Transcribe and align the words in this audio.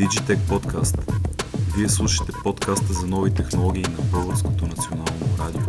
Digitech 0.00 0.38
Podcast. 0.48 0.96
Вие 1.76 1.88
слушате 1.88 2.32
подкаста 2.44 2.92
за 2.92 3.06
нови 3.06 3.34
технологии 3.34 3.82
на 3.82 4.04
Българското 4.12 4.66
национално 4.66 5.36
радио. 5.38 5.60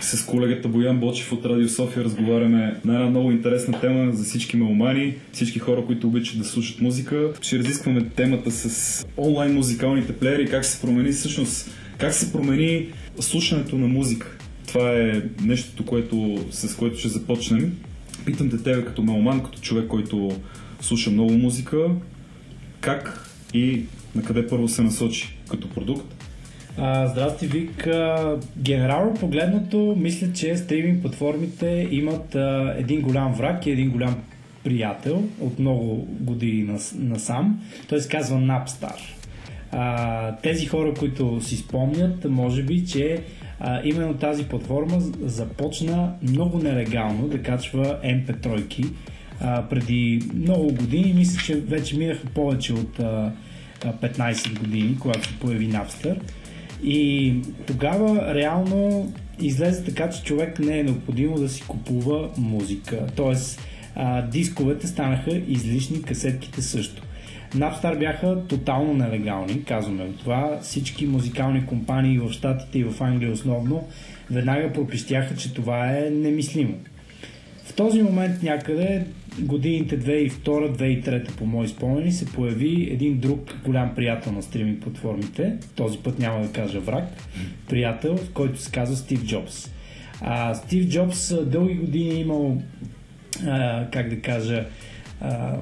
С 0.00 0.26
колегата 0.26 0.68
Боян 0.68 1.00
Бочев 1.00 1.32
от 1.32 1.44
Радио 1.44 1.68
София 1.68 2.04
разговаряме 2.04 2.80
на 2.84 2.94
една 2.94 3.10
много 3.10 3.30
интересна 3.30 3.80
тема 3.80 4.12
за 4.12 4.24
всички 4.24 4.56
меломани, 4.56 5.14
всички 5.32 5.58
хора, 5.58 5.86
които 5.86 6.06
обичат 6.06 6.38
да 6.38 6.44
слушат 6.44 6.80
музика. 6.80 7.32
Ще 7.40 7.58
разискваме 7.58 8.08
темата 8.08 8.50
с 8.50 9.06
онлайн 9.16 9.54
музикалните 9.54 10.16
плеери, 10.16 10.50
как 10.50 10.64
се 10.64 10.80
промени 10.80 11.12
всъщност, 11.12 11.70
как 11.98 12.14
се 12.14 12.32
промени 12.32 12.88
слушането 13.20 13.78
на 13.78 13.88
музика. 13.88 14.38
Това 14.66 14.90
е 14.90 15.22
нещото, 15.42 15.86
което, 15.86 16.38
с 16.50 16.76
което 16.76 16.98
ще 16.98 17.08
започнем. 17.08 17.76
Питам 18.24 18.50
те 18.50 18.62
тебе 18.62 18.84
като 18.84 19.02
меломан, 19.02 19.42
като 19.42 19.60
човек, 19.60 19.88
който 19.88 20.32
слуша 20.80 21.10
много 21.10 21.32
музика, 21.32 21.76
как 22.80 23.30
и 23.54 23.82
на 24.14 24.22
къде 24.22 24.46
първо 24.46 24.68
се 24.68 24.82
насочи 24.82 25.36
като 25.50 25.70
продукт? 25.70 26.14
А, 26.78 27.06
здрасти, 27.06 27.46
Вик. 27.46 27.86
А, 27.86 28.36
генерално 28.58 29.14
погледнато, 29.14 29.94
мисля, 29.98 30.32
че 30.32 30.56
стриминг 30.56 31.02
платформите 31.02 31.88
имат 31.90 32.34
а, 32.34 32.74
един 32.78 33.00
голям 33.00 33.32
враг 33.32 33.66
и 33.66 33.70
един 33.70 33.90
голям 33.90 34.16
приятел 34.64 35.24
от 35.40 35.58
много 35.58 36.08
години 36.20 36.62
нас, 36.62 36.94
насам. 36.98 37.60
Той 37.88 38.00
се 38.00 38.08
казва 38.08 38.38
Napstar. 38.38 38.96
А, 39.72 40.36
тези 40.36 40.66
хора, 40.66 40.94
които 40.94 41.40
си 41.40 41.56
спомнят, 41.56 42.24
може 42.30 42.62
би, 42.62 42.86
че 42.86 43.22
а, 43.60 43.80
именно 43.84 44.14
тази 44.14 44.44
платформа 44.44 45.00
започна 45.20 46.12
много 46.22 46.58
нелегално 46.58 47.28
да 47.28 47.42
качва 47.42 47.98
MP3-ки 48.04 48.84
а, 49.40 49.68
преди 49.68 50.22
много 50.34 50.74
години. 50.74 51.12
Мисля, 51.12 51.42
че 51.42 51.60
вече 51.60 51.98
минаха 51.98 52.26
повече 52.26 52.72
от 52.72 53.00
а, 53.00 53.32
15 53.80 54.58
години, 54.58 54.96
когато 55.00 55.28
се 55.28 55.38
появи 55.38 55.72
Napster. 55.72 56.16
И 56.82 57.34
тогава 57.66 58.34
реално 58.34 59.12
излезе 59.40 59.84
така, 59.84 60.10
че 60.10 60.22
човек 60.22 60.58
не 60.58 60.78
е 60.78 60.82
необходимо 60.82 61.36
да 61.36 61.48
си 61.48 61.62
купува 61.68 62.28
музика. 62.38 63.06
Тоест, 63.16 63.60
а, 63.94 64.22
дисковете 64.22 64.86
станаха 64.86 65.30
излишни, 65.48 66.02
касетките 66.02 66.62
също. 66.62 67.02
Napstar 67.54 67.98
бяха 67.98 68.46
тотално 68.48 68.94
нелегални, 68.94 69.64
казваме 69.64 70.06
това. 70.18 70.58
Всички 70.62 71.06
музикални 71.06 71.66
компании 71.66 72.18
в 72.18 72.32
Штатите 72.32 72.78
и 72.78 72.84
в 72.84 73.00
Англия 73.00 73.32
основно 73.32 73.88
веднага 74.30 74.72
пропищяха, 74.72 75.36
че 75.36 75.54
това 75.54 75.98
е 75.98 76.10
немислимо. 76.10 76.74
В 77.70 77.74
този 77.74 78.02
момент 78.02 78.42
някъде 78.42 79.06
годините 79.38 80.00
2002-2003 80.00 81.36
по 81.36 81.46
мои 81.46 81.68
спомени 81.68 82.12
се 82.12 82.26
появи 82.26 82.88
един 82.92 83.18
друг 83.18 83.56
голям 83.64 83.94
приятел 83.94 84.32
на 84.32 84.42
стриминг 84.42 84.82
платформите, 84.82 85.56
този 85.76 85.98
път 85.98 86.18
няма 86.18 86.42
да 86.42 86.52
кажа 86.52 86.80
враг, 86.80 87.04
приятел, 87.68 88.18
който 88.34 88.60
се 88.60 88.70
казва 88.70 88.96
Стив 88.96 89.24
Джобс. 89.24 89.70
А, 90.20 90.54
Стив 90.54 90.88
Джобс 90.88 91.34
дълги 91.44 91.74
години 91.74 92.10
е 92.10 92.20
имал, 92.20 92.62
а, 93.46 93.86
как 93.92 94.08
да 94.08 94.20
кажа, 94.20 94.66
а, 95.20 95.56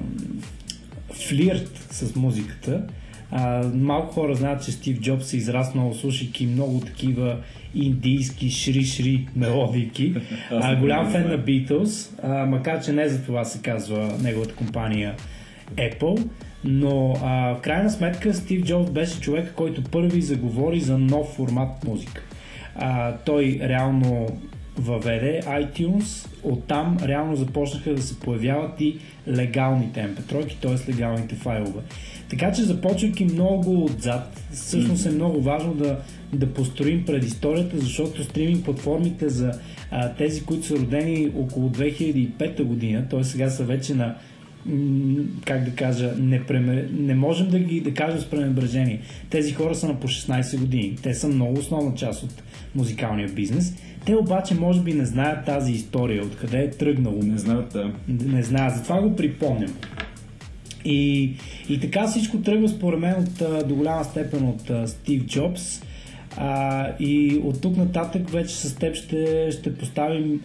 флирт 1.13 1.87
с 1.91 2.15
музиката. 2.15 2.83
А, 3.31 3.63
малко 3.73 4.13
хора 4.13 4.35
знаят, 4.35 4.65
че 4.65 4.71
Стив 4.71 4.99
Джобс 4.99 5.33
е 5.33 5.37
израснал 5.37 5.93
слушайки 5.93 6.45
много 6.45 6.79
такива 6.79 7.37
индийски 7.75 8.49
шри-шри 8.49 9.27
мелодики. 9.35 10.15
А, 10.51 10.75
голям 10.75 11.11
фен 11.11 11.27
на 11.27 11.39
Beatles, 11.39 12.23
а, 12.23 12.45
макар 12.45 12.83
че 12.83 12.91
не 12.91 13.09
за 13.09 13.25
това 13.25 13.45
се 13.45 13.61
казва 13.61 14.17
неговата 14.23 14.55
компания 14.55 15.15
Apple. 15.75 16.27
Но 16.63 17.15
а, 17.23 17.55
в 17.55 17.61
крайна 17.61 17.89
сметка 17.89 18.33
Стив 18.33 18.65
Джобс 18.65 18.91
беше 18.91 19.19
човек, 19.19 19.53
който 19.55 19.83
първи 19.83 20.21
заговори 20.21 20.79
за 20.79 20.97
нов 20.97 21.27
формат 21.27 21.83
музика. 21.87 22.21
А, 22.75 23.13
той 23.25 23.59
реално 23.63 24.27
въведе 24.79 25.41
iTunes, 25.45 26.27
оттам 26.43 26.97
реално 27.03 27.35
започнаха 27.35 27.93
да 27.93 28.01
се 28.01 28.19
появяват 28.19 28.81
и 28.81 28.97
легалните 29.27 29.99
MP3, 29.99 30.55
т.е. 30.61 30.91
легалните 30.91 31.35
файлове. 31.35 31.81
Така 32.29 32.51
че 32.51 32.63
започвайки 32.63 33.25
много 33.25 33.85
отзад, 33.85 34.41
всъщност 34.51 35.05
е 35.05 35.11
много 35.11 35.41
важно 35.41 35.73
да, 35.73 35.99
да 36.33 36.53
построим 36.53 37.05
предисторията, 37.05 37.77
защото 37.77 38.23
стриминг 38.23 38.65
платформите 38.65 39.29
за 39.29 39.51
а, 39.91 40.13
тези, 40.13 40.45
които 40.45 40.65
са 40.65 40.75
родени 40.75 41.31
около 41.37 41.69
2005 41.69 42.63
година, 42.63 43.07
т.е. 43.09 43.23
сега 43.23 43.49
са 43.49 43.63
вече 43.63 43.95
на 43.95 44.15
как 45.45 45.63
да 45.63 45.71
кажа, 45.71 46.13
не, 46.17 46.43
преме... 46.43 46.87
не 46.91 47.15
можем 47.15 47.49
да 47.49 47.59
ги 47.59 47.81
да 47.81 47.93
кажем 47.93 48.19
с 48.19 48.25
пренебрежение. 48.25 49.01
Тези 49.29 49.53
хора 49.53 49.75
са 49.75 49.87
на 49.87 49.99
по 49.99 50.07
16 50.07 50.59
години. 50.59 50.95
Те 51.03 51.13
са 51.13 51.27
много 51.27 51.59
основна 51.59 51.95
част 51.95 52.23
от 52.23 52.43
музикалния 52.75 53.29
бизнес. 53.29 53.75
Те 54.05 54.15
обаче 54.15 54.55
може 54.55 54.81
би 54.81 54.93
не 54.93 55.05
знаят 55.05 55.45
тази 55.45 55.71
история, 55.71 56.23
откъде 56.23 56.57
е 56.57 56.69
тръгнало. 56.69 57.23
Не 57.23 57.37
знаят, 57.37 57.69
да. 57.73 57.91
Не 58.07 58.43
знаят, 58.43 58.75
затова 58.75 59.01
го 59.01 59.15
припомням. 59.15 59.73
И, 60.85 61.33
и 61.69 61.79
така 61.79 62.07
всичко 62.07 62.37
тръгва 62.37 62.69
според 62.69 62.99
мен 62.99 63.15
от, 63.15 63.67
до 63.67 63.75
голяма 63.75 64.03
степен 64.03 64.47
от 64.47 64.89
Стив 64.89 65.25
Джобс. 65.25 65.81
А, 66.37 66.87
и 66.99 67.41
от 67.43 67.61
тук 67.61 67.77
нататък 67.77 68.29
вече 68.29 68.55
с 68.55 68.75
теб 68.75 68.95
ще, 68.95 69.51
ще 69.51 69.75
поставим 69.75 70.41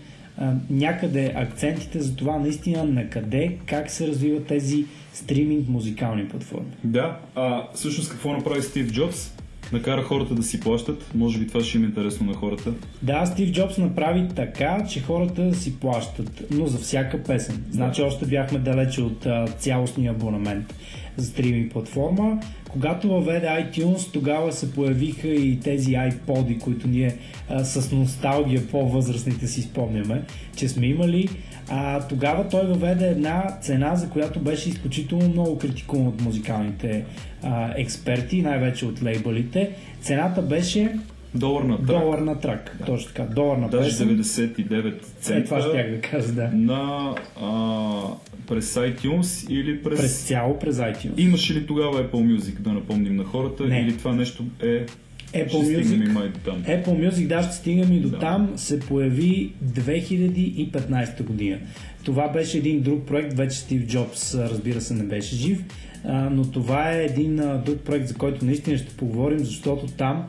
някъде 0.71 1.33
акцентите 1.37 2.00
за 2.00 2.17
това 2.17 2.39
наистина 2.39 2.84
на 2.84 3.11
къде, 3.11 3.56
как 3.67 3.91
се 3.91 4.06
развиват 4.06 4.47
тези 4.47 4.84
стриминг 5.12 5.69
музикални 5.69 6.28
платформи. 6.28 6.72
Да, 6.84 7.19
а 7.34 7.62
всъщност 7.75 8.11
какво 8.11 8.33
направи 8.33 8.62
Стив 8.62 8.93
Джобс? 8.93 9.34
Накара 9.74 10.02
хората 10.02 10.34
да 10.34 10.42
си 10.42 10.60
плащат. 10.60 11.10
Може 11.14 11.38
би 11.38 11.46
това 11.46 11.64
ще 11.64 11.78
им 11.78 11.84
е 11.84 11.86
интересно 11.86 12.26
на 12.26 12.34
хората. 12.34 12.72
Да, 13.02 13.26
Стив 13.26 13.52
Джобс 13.52 13.78
направи 13.78 14.28
така, 14.36 14.84
че 14.90 15.00
хората 15.00 15.42
да 15.42 15.54
си 15.54 15.80
плащат, 15.80 16.42
но 16.50 16.66
за 16.66 16.78
всяка 16.78 17.22
песен. 17.22 17.64
Значи 17.70 18.02
още 18.02 18.26
бяхме 18.26 18.58
далече 18.58 19.02
от 19.02 19.26
а, 19.26 19.46
цялостния 19.46 20.12
абонамент 20.12 20.74
за 21.16 21.26
стриминг 21.26 21.72
платформа. 21.72 22.40
Когато 22.70 23.08
въведе 23.08 23.46
iTunes, 23.46 24.12
тогава 24.12 24.52
се 24.52 24.72
появиха 24.72 25.28
и 25.28 25.60
тези 25.60 25.91
iPod, 25.92 26.58
които 26.60 26.88
ние 26.88 27.16
а, 27.48 27.64
с 27.64 27.92
носталгия 27.92 28.68
по-възрастните 28.68 29.46
си 29.46 29.62
спомняме, 29.62 30.22
че 30.56 30.68
сме 30.68 30.86
имали. 30.86 31.28
А, 31.68 32.00
тогава 32.08 32.48
той 32.48 32.66
въведе 32.66 33.06
една 33.06 33.58
цена, 33.62 33.96
за 33.96 34.10
която 34.10 34.41
беше 34.41 34.68
изключително 34.68 35.28
много 35.28 35.58
критикуван 35.58 36.06
от 36.06 36.20
музикалните 36.20 37.04
а, 37.44 37.75
експерти, 37.77 38.43
най-вече 38.43 38.87
от 38.87 39.03
лейбълите. 39.03 39.71
Цената 40.00 40.43
беше 40.43 40.99
Долар 41.34 41.62
на 41.62 41.77
трак. 41.77 41.87
Долар 41.87 42.19
на 42.19 42.41
трак, 42.41 42.77
да. 42.78 42.84
точно 42.84 43.09
така. 43.15 43.22
Долар 43.34 43.56
на 43.56 43.69
Даже 43.69 44.05
99 44.05 45.03
цента. 45.21 45.41
Е, 45.41 45.44
това 45.44 45.60
ще 45.60 45.91
да 45.91 46.00
кажа, 46.00 46.33
да. 46.33 46.50
На, 46.54 47.15
а, 47.41 48.03
през 48.49 48.75
iTunes 48.75 49.50
или 49.50 49.83
през... 49.83 50.00
През 50.00 50.22
цяло 50.22 50.59
през 50.59 50.77
iTunes. 50.77 51.21
Имаше 51.21 51.54
ли 51.54 51.66
тогава 51.66 52.04
Apple 52.04 52.37
Music, 52.37 52.60
да 52.60 52.72
напомним 52.72 53.16
на 53.16 53.25
хората, 53.25 53.65
Не. 53.65 53.81
или 53.81 53.97
това 53.97 54.12
нещо 54.15 54.44
е... 54.62 54.87
Apple 55.34 55.49
ще 55.49 55.84
Music, 55.84 56.12
май 56.12 56.28
до 56.28 56.38
там. 56.38 56.62
Apple 56.62 57.10
Music, 57.10 57.27
да, 57.27 57.43
ще 57.43 57.53
стигнем 57.54 57.93
и 57.93 58.00
до 58.00 58.09
Да. 58.09 58.19
там, 58.19 58.53
се 58.56 58.81
появи 58.81 59.53
2015 59.65 61.22
година. 61.22 61.59
Това 62.04 62.28
беше 62.28 62.59
един 62.59 62.81
друг 62.81 63.06
проект, 63.06 63.34
вече 63.34 63.56
Стив 63.56 63.87
Джобс, 63.87 64.34
разбира 64.34 64.81
се, 64.81 64.94
не 64.94 65.04
беше 65.04 65.37
жив, 65.37 65.65
но 66.04 66.50
това 66.50 66.92
е 66.92 67.04
един 67.04 67.37
друг 67.37 67.81
проект, 67.81 68.09
за 68.09 68.15
който 68.15 68.44
наистина 68.44 68.78
ще 68.78 68.97
поговорим, 68.97 69.38
защото 69.38 69.87
там 69.87 70.26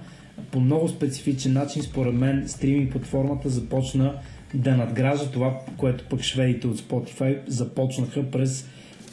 по 0.51 0.59
много 0.59 0.87
специфичен 0.87 1.53
начин, 1.53 1.83
според 1.83 2.13
мен, 2.13 2.43
стриминг 2.47 2.91
платформата 2.91 3.49
започна 3.49 4.13
да 4.53 4.77
надгражда 4.77 5.25
това, 5.31 5.59
което 5.77 6.03
пък 6.09 6.21
шведите 6.21 6.67
от 6.67 6.77
Spotify 6.77 7.39
започнаха 7.47 8.31
през 8.31 8.69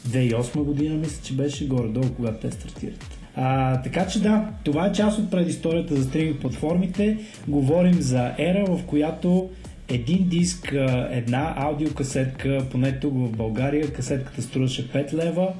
2008 0.07 0.63
година, 0.63 0.95
мисля, 0.95 1.23
че 1.23 1.33
беше 1.33 1.67
горе-долу, 1.67 2.05
когато 2.15 2.39
те 2.39 2.51
стартират. 2.51 3.17
А, 3.35 3.81
така 3.81 4.07
че 4.07 4.21
да, 4.21 4.49
това 4.63 4.87
е 4.87 4.93
част 4.93 5.19
от 5.19 5.31
предисторията 5.31 5.95
за 5.95 6.03
стриминг 6.03 6.41
платформите. 6.41 7.17
Говорим 7.47 8.01
за 8.01 8.31
ера, 8.37 8.65
в 8.65 8.85
която 8.85 9.49
един 9.89 10.27
диск, 10.29 10.73
една 11.11 11.53
аудиокасетка, 11.57 12.65
поне 12.71 12.99
тук 12.99 13.13
в 13.13 13.31
България, 13.31 13.93
касетката 13.93 14.41
струваше 14.41 14.91
5 14.91 15.13
лева, 15.13 15.53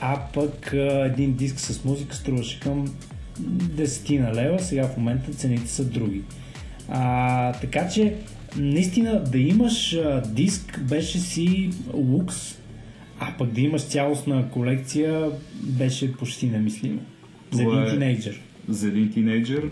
а 0.00 0.20
пък 0.34 0.72
а, 0.72 1.04
един 1.06 1.36
диск 1.36 1.60
с 1.60 1.84
музика 1.84 2.16
струваше 2.16 2.60
към 2.60 2.94
10 3.40 4.18
на 4.18 4.34
лева, 4.34 4.58
сега 4.58 4.88
в 4.88 4.96
момента 4.96 5.32
цените 5.32 5.68
са 5.68 5.84
други. 5.84 6.22
А, 6.88 7.52
така 7.52 7.88
че, 7.88 8.14
наистина 8.56 9.24
да 9.24 9.38
имаш 9.38 9.94
а, 9.94 10.22
диск 10.26 10.80
беше 10.80 11.18
си 11.18 11.70
лукс, 11.94 12.58
а 13.18 13.34
пък 13.38 13.52
да 13.52 13.60
имаш 13.60 13.82
цялостна 13.82 14.50
колекция 14.50 15.30
беше 15.62 16.12
почти 16.12 16.46
немислимо. 16.46 17.00
За 17.50 17.62
един 17.62 17.82
е- 17.82 17.90
тинейджър. 17.90 18.40
За 18.68 18.88
един 18.88 19.12
тинейджър 19.12 19.70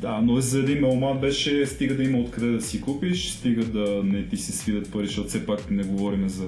Да, 0.00 0.20
но 0.22 0.40
за 0.40 0.58
един 0.58 0.80
меломан 0.80 1.18
беше 1.18 1.66
стига 1.66 1.96
да 1.96 2.02
има 2.04 2.18
откъде 2.18 2.46
да 2.52 2.60
си 2.60 2.80
купиш, 2.80 3.30
стига 3.30 3.64
да 3.64 4.00
не 4.04 4.26
ти 4.26 4.36
се 4.36 4.52
свидат 4.52 4.92
пари, 4.92 5.06
защото 5.06 5.28
все 5.28 5.46
пак 5.46 5.70
не 5.70 5.82
говорим 5.82 6.28
за 6.28 6.44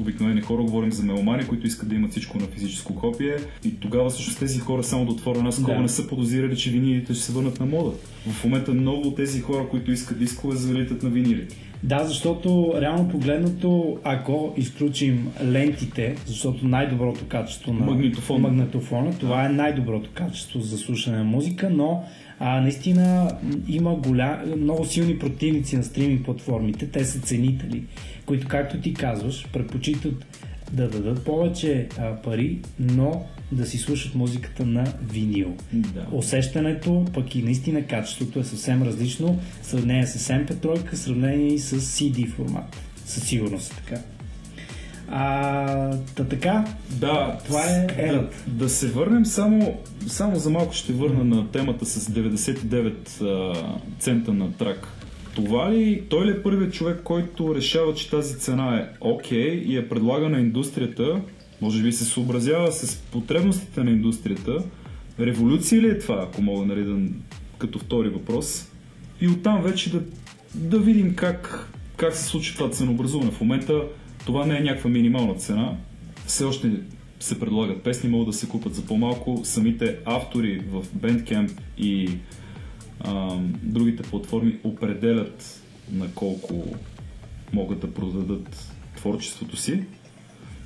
обикновени 0.00 0.40
хора, 0.40 0.62
говорим 0.62 0.92
за 0.92 1.02
меломани, 1.04 1.46
които 1.46 1.66
искат 1.66 1.88
да 1.88 1.94
имат 1.94 2.10
всичко 2.10 2.38
на 2.38 2.46
физическо 2.46 2.94
копие. 2.94 3.36
И 3.64 3.80
тогава 3.80 4.10
всъщност 4.10 4.38
тези 4.38 4.58
хора 4.58 4.82
само 4.84 5.04
да 5.04 5.12
отворя 5.12 5.38
една 5.38 5.52
скоба 5.52 5.74
Да. 5.74 5.80
не 5.80 5.88
са 5.88 6.06
подозирали, 6.08 6.56
че 6.56 6.70
винилите 6.70 7.14
ще 7.14 7.22
се 7.22 7.32
върнат 7.32 7.60
на 7.60 7.66
мода. 7.66 7.92
В 8.32 8.44
момента 8.44 8.74
много 8.74 9.08
от 9.08 9.16
тези 9.16 9.40
хора, 9.40 9.68
които 9.70 9.92
искат 9.92 10.18
дискове, 10.18 10.56
залитат 10.56 11.02
на 11.02 11.10
винили. 11.10 11.46
Да, 11.82 12.04
защото 12.04 12.74
реално 12.80 13.08
погледнато, 13.08 13.98
ако 14.04 14.54
изключим 14.56 15.28
лентите, 15.44 16.16
защото 16.26 16.66
най-доброто 16.68 17.24
качество 17.28 17.72
на 17.72 17.86
Магнитофон. 17.86 18.40
магнитофона, 18.40 19.18
това 19.18 19.46
е 19.46 19.48
най-доброто 19.48 20.10
качество 20.14 20.60
за 20.60 20.78
слушане 20.78 21.18
на 21.18 21.24
музика, 21.24 21.70
но 21.70 22.02
а, 22.42 22.60
наистина 22.60 23.36
има 23.68 23.94
голя... 23.94 24.42
много 24.56 24.84
силни 24.84 25.18
противници 25.18 25.76
на 25.76 25.82
стриминг 25.84 26.24
платформите, 26.24 26.86
те 26.86 27.04
са 27.04 27.20
ценители, 27.20 27.84
които, 28.26 28.48
както 28.48 28.80
ти 28.80 28.94
казваш, 28.94 29.46
предпочитат 29.52 30.26
да 30.72 30.88
дадат 30.88 31.24
повече 31.24 31.88
а, 31.98 32.16
пари, 32.16 32.58
но 32.78 33.26
да 33.52 33.66
си 33.66 33.78
слушат 33.78 34.14
музиката 34.14 34.66
на 34.66 34.92
винил. 35.12 35.56
Да. 35.72 36.06
Усещането, 36.12 37.04
пък 37.14 37.34
и 37.34 37.42
наистина 37.42 37.86
качеството 37.86 38.40
е 38.40 38.44
съвсем 38.44 38.82
различно 38.82 39.38
сравнение 39.62 40.06
с 40.06 40.28
MP3, 40.28 40.94
в 40.94 40.98
сравнение 40.98 41.54
и 41.54 41.58
с 41.58 41.80
CD 41.80 42.28
формат. 42.28 42.76
Със 43.06 43.22
сигурност 43.24 43.72
е 43.72 43.76
така. 43.76 44.02
А, 45.12 45.96
та 46.14 46.24
така, 46.24 46.64
Да, 46.90 47.38
Това 47.46 47.62
е 47.64 47.86
да, 47.86 48.02
ерата. 48.02 48.36
да 48.46 48.68
се 48.68 48.88
върнем 48.88 49.26
само, 49.26 49.78
само 50.06 50.36
за 50.36 50.50
малко 50.50 50.72
ще 50.72 50.92
върна 50.92 51.24
на 51.24 51.48
темата 51.50 51.86
с 51.86 52.12
99 52.12 53.22
а, 53.22 53.54
цента 53.98 54.32
на 54.32 54.52
трак. 54.52 54.88
Това 55.34 55.72
ли, 55.72 56.02
той 56.08 56.26
ли 56.26 56.30
е 56.30 56.42
първият 56.42 56.74
човек, 56.74 57.00
който 57.04 57.54
решава, 57.54 57.94
че 57.94 58.10
тази 58.10 58.38
цена 58.38 58.76
е 58.76 58.88
окей 59.00 59.50
и 59.50 59.76
я 59.76 59.88
предлага 59.88 60.28
на 60.28 60.40
индустрията, 60.40 61.20
може 61.60 61.82
би 61.82 61.92
се 61.92 62.04
съобразява 62.04 62.72
с 62.72 62.96
потребностите 62.96 63.84
на 63.84 63.90
индустрията. 63.90 64.58
Революция 65.20 65.82
ли 65.82 65.88
е 65.88 65.98
това, 65.98 66.26
ако 66.28 66.42
мога 66.42 66.66
нали, 66.66 66.84
да, 66.84 66.96
като 67.58 67.78
втори 67.78 68.08
въпрос? 68.08 68.72
И 69.20 69.28
оттам 69.28 69.62
вече 69.62 69.92
да, 69.92 70.00
да 70.54 70.78
видим 70.78 71.14
как, 71.14 71.68
как 71.96 72.14
се 72.16 72.24
случи 72.24 72.54
това 72.54 72.70
ценообразуване. 72.70 73.30
В 73.30 73.40
момента 73.40 73.82
това 74.26 74.46
не 74.46 74.56
е 74.56 74.60
някаква 74.60 74.90
минимална 74.90 75.34
цена. 75.34 75.76
Все 76.26 76.44
още 76.44 76.70
се 77.20 77.40
предлагат 77.40 77.82
песни, 77.82 78.10
могат 78.10 78.26
да 78.26 78.32
се 78.32 78.48
купат 78.48 78.74
за 78.74 78.86
по-малко. 78.86 79.40
Самите 79.44 79.98
автори 80.04 80.58
в 80.58 80.84
Bandcamp 80.96 81.52
и 81.78 82.10
а, 83.00 83.36
другите 83.62 84.02
платформи 84.02 84.58
определят 84.64 85.62
на 85.92 86.14
колко 86.14 86.64
могат 87.52 87.80
да 87.80 87.94
продадат 87.94 88.72
творчеството 88.96 89.56
си. 89.56 89.82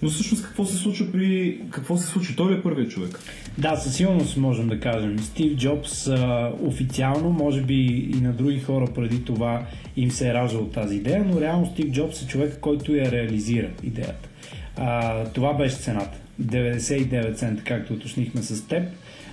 Но 0.04 0.10
всъщност 0.10 0.44
какво 0.44 0.64
се 0.64 0.76
случва 0.76 1.12
при... 1.12 1.60
Какво 1.70 1.96
се 1.96 2.06
случи? 2.06 2.36
Той 2.36 2.52
ли 2.52 2.58
е 2.58 2.62
първият 2.62 2.90
човек? 2.90 3.20
да, 3.58 3.76
със 3.76 3.96
сигурност 3.96 4.36
можем 4.36 4.68
да 4.68 4.80
кажем. 4.80 5.18
Стив 5.18 5.56
Джобс 5.56 6.06
а, 6.08 6.52
официално, 6.62 7.30
може 7.30 7.62
би 7.62 8.10
и 8.16 8.20
на 8.20 8.32
други 8.32 8.60
хора 8.60 8.86
преди 8.94 9.24
това 9.24 9.66
им 9.96 10.10
се 10.10 10.28
е 10.28 10.34
раждал 10.34 10.64
тази 10.64 10.96
идея, 10.96 11.24
но 11.24 11.40
реално 11.40 11.66
Стив 11.66 11.86
Джобс 11.90 12.22
е 12.22 12.26
човек, 12.26 12.58
който 12.60 12.94
я 12.94 13.10
реализира 13.10 13.70
идеята. 13.82 14.28
А, 14.76 15.24
това 15.24 15.54
беше 15.54 15.76
цената. 15.76 16.18
99 16.42 17.36
цента, 17.36 17.62
както 17.64 17.92
уточнихме 17.92 18.42
с 18.42 18.66
теб. 18.68 18.82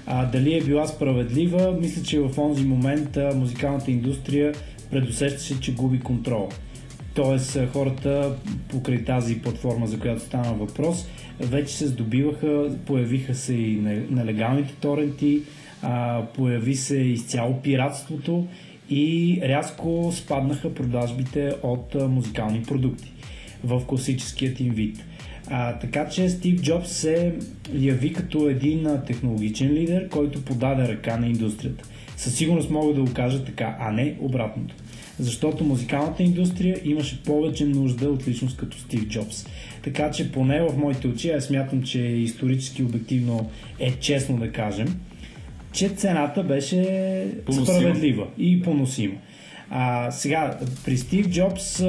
А, 0.05 0.25
дали 0.25 0.57
е 0.57 0.61
била 0.61 0.87
справедлива, 0.87 1.77
мисля, 1.81 2.03
че 2.03 2.19
в 2.19 2.39
онзи 2.39 2.65
момент 2.65 3.17
а, 3.17 3.33
музикалната 3.35 3.91
индустрия 3.91 4.53
предусещаше, 4.91 5.59
че 5.59 5.73
губи 5.73 5.99
контрол. 5.99 6.49
Тоест 7.13 7.55
а, 7.55 7.67
хората 7.67 8.35
покрай 8.69 9.03
тази 9.03 9.41
платформа, 9.41 9.87
за 9.87 9.99
която 9.99 10.21
стана 10.21 10.53
въпрос, 10.53 11.07
вече 11.39 11.77
се 11.77 11.87
здобиваха, 11.87 12.75
появиха 12.85 13.35
се 13.35 13.53
и 13.53 13.75
не- 13.75 14.05
нелегалните 14.09 14.73
торенти, 14.73 15.41
появи 16.35 16.75
се 16.75 16.97
изцяло 16.97 17.61
пиратството 17.61 18.47
и 18.89 19.39
рязко 19.43 20.11
спаднаха 20.15 20.73
продажбите 20.73 21.53
от 21.63 21.95
музикални 22.09 22.63
продукти 22.63 23.13
в 23.63 23.85
класическият 23.87 24.59
им 24.59 24.73
вид. 24.73 25.03
А, 25.47 25.79
така 25.79 26.09
че 26.09 26.29
Стив 26.29 26.61
Джобс 26.61 26.91
се 26.91 27.33
яви 27.73 28.13
като 28.13 28.49
един 28.49 28.87
технологичен 29.07 29.73
лидер, 29.73 30.09
който 30.09 30.45
подаде 30.45 30.87
ръка 30.87 31.17
на 31.17 31.27
индустрията. 31.27 31.83
Със 32.17 32.35
сигурност 32.35 32.69
мога 32.69 32.93
да 32.93 33.01
го 33.01 33.13
кажа 33.13 33.45
така, 33.45 33.77
а 33.79 33.91
не 33.91 34.17
обратното. 34.19 34.75
Защото 35.21 35.63
музикалната 35.63 36.23
индустрия 36.23 36.81
имаше 36.83 37.23
повече 37.23 37.65
нужда 37.65 38.09
от 38.09 38.27
личност 38.27 38.57
като 38.57 38.77
Стив 38.77 39.07
Джобс. 39.07 39.45
Така 39.83 40.11
че 40.11 40.31
поне 40.31 40.61
в 40.61 40.77
моите 40.77 41.07
очи, 41.07 41.29
аз 41.29 41.43
смятам, 41.43 41.83
че 41.83 41.99
исторически 41.99 42.83
обективно 42.83 43.49
е 43.79 43.91
честно 43.91 44.37
да 44.37 44.51
кажем, 44.51 44.99
че 45.71 45.89
цената 45.89 46.43
беше 46.43 47.27
Поносима. 47.45 47.65
справедлива 47.65 48.27
и 48.37 48.61
поносима. 48.61 49.15
А, 49.69 50.11
сега, 50.11 50.59
при 50.85 50.97
Стив 50.97 51.29
Джобс 51.29 51.83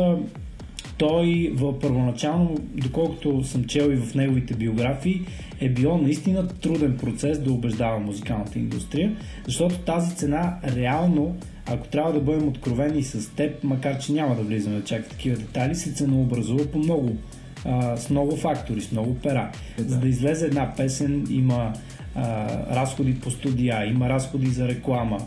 той 0.99 1.53
в 1.55 1.79
първоначално, 1.79 2.59
доколкото 2.75 3.45
съм 3.45 3.65
чел 3.65 3.91
и 3.93 3.97
в 3.97 4.15
неговите 4.15 4.55
биографии, 4.55 5.23
е 5.61 5.69
било 5.69 5.99
наистина 5.99 6.49
труден 6.49 6.97
процес 6.97 7.39
да 7.39 7.53
убеждава 7.53 7.99
музикалната 7.99 8.59
индустрия, 8.59 9.17
защото 9.47 9.79
тази 9.79 10.17
цена 10.17 10.59
реално, 10.77 11.37
ако 11.67 11.89
трябва 11.89 12.13
да 12.13 12.21
бъдем 12.21 12.49
откровени 12.49 13.03
с 13.03 13.29
теб, 13.29 13.65
макар 13.65 13.99
че 13.99 14.13
няма 14.13 14.37
да 14.37 14.43
влизаме 14.43 14.85
чак 14.85 15.05
в 15.05 15.09
такива 15.09 15.37
детайли, 15.37 15.75
се 15.75 15.93
ценообразува 15.93 16.67
по 16.67 16.79
много, 16.79 17.17
а, 17.65 17.97
с 17.97 18.11
много 18.11 18.37
фактори, 18.37 18.81
с 18.81 18.93
много 18.93 19.15
пера. 19.15 19.51
Да. 19.79 19.85
За 19.85 19.99
да 19.99 20.09
излезе 20.09 20.47
една 20.47 20.73
песен 20.77 21.27
има 21.31 21.73
а, 22.15 22.49
разходи 22.77 23.15
по 23.15 23.31
студия, 23.31 23.87
има 23.87 24.09
разходи 24.09 24.47
за 24.47 24.69
реклама, 24.69 25.19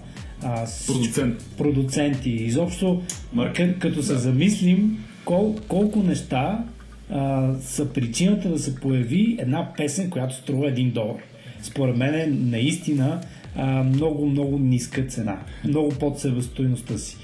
а, 0.44 0.66
с- 0.66 0.88
Продуцент. 0.88 1.46
продуценти. 1.58 2.30
Изобщо, 2.30 3.02
Маркетинг. 3.34 3.76
къ- 3.76 3.80
като 3.80 4.04
се 4.04 4.16
замислим 4.16 5.04
кол, 5.26 5.56
колко 5.68 6.00
неща 6.00 6.64
а, 7.10 7.54
са 7.56 7.90
причината 7.90 8.50
да 8.50 8.60
се 8.60 8.76
появи 8.76 9.36
една 9.40 9.74
песен, 9.78 10.10
която 10.10 10.36
струва 10.36 10.68
1 10.68 10.92
долар. 10.92 11.18
Според 11.62 11.98
мен 11.98 12.16
е 12.16 12.26
наистина 12.28 13.22
много, 13.63 14.25
много 14.25 14.60
ниска 14.60 15.06
цена. 15.06 15.38
Много 15.68 15.90
под 15.90 16.19
себестойността 16.19 16.98
си. 16.98 17.18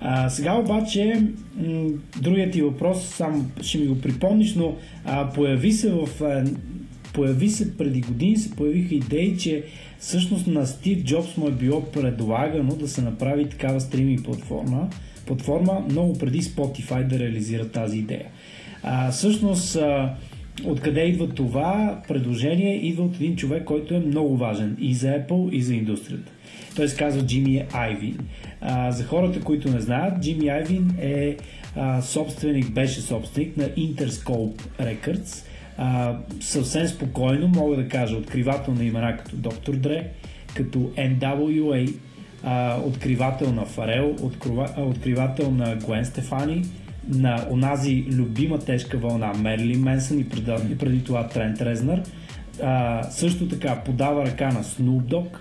А, 0.00 0.30
сега 0.30 0.54
обаче, 0.54 1.22
м- 1.56 1.90
другият 2.22 2.52
ти 2.52 2.62
въпрос, 2.62 3.04
само 3.04 3.44
ще 3.60 3.78
ми 3.78 3.86
го 3.86 4.00
припомниш, 4.00 4.54
но 4.54 4.76
а, 5.04 5.30
появи 5.30 5.72
се 5.72 5.90
в 5.90 6.08
а, 6.22 6.44
появи 7.12 7.48
се 7.48 7.76
преди 7.76 8.00
години, 8.00 8.36
се 8.36 8.50
появиха 8.50 8.94
идеи, 8.94 9.38
че 9.38 9.64
всъщност 9.98 10.46
на 10.46 10.66
Стив 10.66 11.04
Джобс 11.04 11.36
му 11.36 11.48
е 11.48 11.52
било 11.52 11.84
предлагано 11.84 12.76
да 12.76 12.88
се 12.88 13.02
направи 13.02 13.48
такава 13.48 13.80
стриминг 13.80 14.24
платформа, 14.24 14.88
платформа 15.26 15.84
много 15.90 16.18
преди 16.18 16.42
Spotify 16.42 17.06
да 17.06 17.18
реализира 17.18 17.68
тази 17.68 17.98
идея. 17.98 18.26
А, 18.82 19.10
всъщност, 19.10 19.76
а, 19.76 20.14
откъде 20.64 21.00
идва 21.00 21.28
това 21.28 22.02
предложение? 22.08 22.76
Идва 22.76 23.04
от 23.04 23.14
един 23.14 23.36
човек, 23.36 23.64
който 23.64 23.94
е 23.94 24.00
много 24.00 24.36
важен 24.36 24.76
и 24.80 24.94
за 24.94 25.06
Apple, 25.06 25.50
и 25.50 25.62
за 25.62 25.74
индустрията. 25.74 26.32
Той 26.76 26.88
се 26.88 26.96
казва 26.96 27.26
Джимми 27.26 27.62
Айвин. 27.72 28.18
А, 28.60 28.92
за 28.92 29.04
хората, 29.04 29.40
които 29.40 29.70
не 29.70 29.80
знаят, 29.80 30.22
Джимми 30.22 30.48
Айвин 30.48 30.94
е 31.00 31.36
а, 31.76 32.02
собственик, 32.02 32.70
беше 32.70 33.00
собственик 33.00 33.56
на 33.56 33.64
Interscope 33.64 34.62
Records. 34.80 35.46
А, 35.78 36.16
съвсем 36.40 36.86
спокойно 36.86 37.48
мога 37.48 37.76
да 37.76 37.88
кажа 37.88 38.16
откривател 38.16 38.74
на 38.74 38.84
имена 38.84 39.16
като 39.16 39.36
Доктор 39.36 39.74
Дре, 39.74 40.08
като 40.54 40.78
NWA, 40.78 41.94
а, 42.42 42.80
откривател 42.84 43.52
на 43.52 43.64
Фарел, 43.64 44.16
откривател 44.76 45.50
на 45.50 45.76
Гуен 45.76 46.04
Стефани, 46.04 46.62
на 47.08 47.46
онази 47.50 48.04
любима 48.10 48.58
тежка 48.58 48.98
вълна 48.98 49.32
Мерли 49.34 49.76
Менсън 49.76 50.18
и 50.18 50.28
преди, 50.28 50.72
и 50.72 50.78
преди 50.78 51.04
това 51.04 51.28
Трент 51.28 51.60
Резнер. 51.60 52.02
А, 52.62 53.02
също 53.02 53.48
така 53.48 53.82
подава 53.84 54.26
ръка 54.26 54.52
на 54.52 54.64
Snoop 54.64 55.02
Dogg 55.02 55.36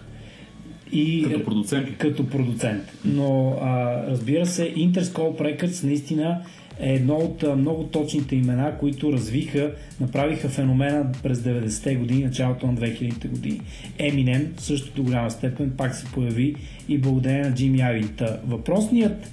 и 0.92 1.24
Като 1.24 1.46
продуцент 1.46 1.98
като 1.98 2.30
продуцент. 2.30 2.84
Но 3.06 3.58
а, 3.62 4.02
разбира 4.08 4.46
се, 4.46 4.74
Interscope 4.74 5.42
Records 5.42 5.84
наистина 5.84 6.42
е 6.80 6.94
едно 6.94 7.16
от 7.16 7.44
а, 7.44 7.56
много 7.56 7.84
точните 7.84 8.36
имена, 8.36 8.78
които 8.80 9.14
развиха, 9.14 9.72
направиха 10.02 10.50
феномена 10.50 11.12
през 11.24 11.40
90-те 11.40 11.96
години, 11.96 12.24
началото 12.24 12.68
на 12.68 12.74
2000-те 12.74 13.28
години. 13.28 13.62
Eminem 14.00 14.48
също 14.58 14.96
до 14.96 15.04
голяма 15.04 15.32
степен 15.32 15.74
пак 15.78 15.96
се 15.96 16.06
появи 16.06 16.56
и 16.90 16.98
благодарение 16.98 17.44
на 17.44 17.56
Джимми 17.56 17.82
Айвин. 17.82 18.10
Та, 18.18 18.38
Въпросният 18.48 19.32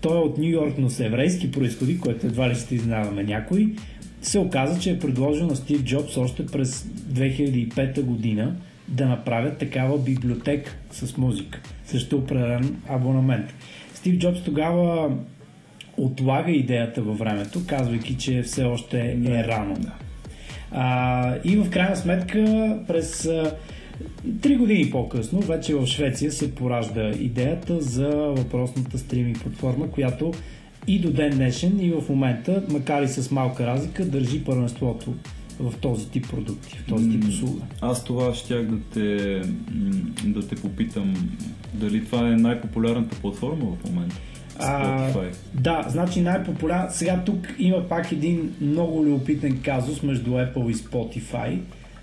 той 0.00 0.16
е 0.16 0.20
от 0.20 0.38
Нью 0.38 0.48
Йорк, 0.48 0.74
но 0.78 0.90
с 0.90 1.00
еврейски 1.00 1.50
происходи, 1.50 2.00
което 2.00 2.26
едва 2.26 2.50
ли 2.50 2.54
ще 2.54 2.74
изненадаме 2.74 3.22
някой, 3.22 3.74
се 4.22 4.38
оказа, 4.38 4.80
че 4.80 4.90
е 4.90 4.98
предложил 4.98 5.46
на 5.46 5.56
Стив 5.56 5.84
Джобс 5.84 6.16
още 6.16 6.46
през 6.46 6.82
2005 6.82 8.02
година 8.02 8.56
да 8.88 9.08
направят 9.08 9.58
такава 9.58 9.98
библиотека 9.98 10.76
с 10.90 11.16
музика 11.16 11.60
срещу 11.86 12.16
определен 12.16 12.76
абонамент. 12.88 13.54
Стив 13.94 14.18
Джобс 14.18 14.42
тогава 14.42 15.16
отлага 15.96 16.52
идеята 16.52 17.02
във 17.02 17.18
времето, 17.18 17.60
казвайки, 17.66 18.16
че 18.16 18.42
все 18.42 18.64
още 18.64 19.16
е 19.24 19.44
рано. 19.44 19.76
А, 20.70 21.34
и 21.44 21.56
в 21.56 21.70
крайна 21.70 21.96
сметка 21.96 22.76
през 22.88 23.28
Три 24.42 24.56
години 24.56 24.90
по-късно, 24.90 25.40
вече 25.40 25.74
в 25.74 25.86
Швеция 25.86 26.32
се 26.32 26.54
поражда 26.54 27.10
идеята 27.10 27.80
за 27.80 28.08
въпросната 28.08 28.98
стриминг 28.98 29.42
платформа, 29.42 29.90
която 29.90 30.32
и 30.86 31.00
до 31.00 31.12
ден 31.12 31.30
днешен 31.30 31.80
и 31.80 31.90
в 31.90 32.08
момента, 32.08 32.62
макар 32.68 33.02
и 33.02 33.08
с 33.08 33.30
малка 33.30 33.66
разлика, 33.66 34.04
държи 34.04 34.44
първенството 34.44 35.14
в 35.60 35.74
този 35.80 36.10
тип 36.10 36.30
продукти, 36.30 36.78
в 36.78 36.86
този 36.88 37.10
тип 37.10 37.24
услуга. 37.28 37.62
Аз 37.80 38.04
това 38.04 38.34
щях 38.34 38.66
да 38.66 38.78
те, 38.94 39.42
да 40.24 40.48
те 40.48 40.54
попитам, 40.54 41.14
дали 41.74 42.04
това 42.04 42.28
е 42.28 42.36
най-популярната 42.36 43.16
платформа 43.16 43.64
в 43.64 43.90
момента? 43.90 44.16
Spotify. 44.60 45.28
А, 45.54 45.60
да, 45.60 45.84
значи 45.88 46.20
най-популярен. 46.20 46.86
Сега 46.90 47.22
тук 47.26 47.54
има 47.58 47.88
пак 47.88 48.12
един 48.12 48.54
много 48.60 49.04
любопитен 49.04 49.60
казус 49.64 50.02
между 50.02 50.30
Apple 50.30 50.70
и 50.70 50.74
Spotify. 50.74 51.58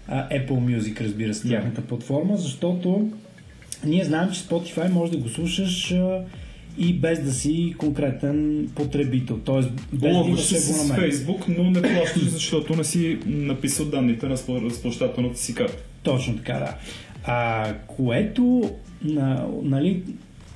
Apple 0.10 0.48
Music, 0.50 1.02
разбира 1.02 1.34
се, 1.34 1.50
тяхната 1.50 1.82
платформа, 1.82 2.38
защото 2.38 3.10
ние 3.86 4.04
знаем, 4.04 4.32
че 4.32 4.42
Spotify 4.42 4.92
може 4.92 5.12
да 5.12 5.18
го 5.18 5.30
слушаш 5.30 5.94
и 6.78 6.94
без 6.94 7.24
да 7.24 7.34
си 7.34 7.76
конкретен 7.78 8.70
потребител. 8.76 9.40
Тоест, 9.46 9.70
без 9.94 10.02
да 10.02 10.08
имаш 10.08 10.42
с 10.42 10.90
Facebook, 10.90 11.58
но 11.58 11.72
не 11.72 11.82
плащаш, 11.82 12.24
защото 12.24 12.76
не 12.76 12.84
си 12.84 13.18
написал 13.26 13.86
данните 13.86 14.28
на 14.28 14.38
разплащателната 14.50 15.40
си 15.40 15.56
карта. 15.56 15.84
Точно 16.04 16.38
така, 16.38 16.54
да. 16.54 16.76
А, 17.24 17.74
което, 17.88 18.72
на, 19.04 19.48
нали, 19.64 20.04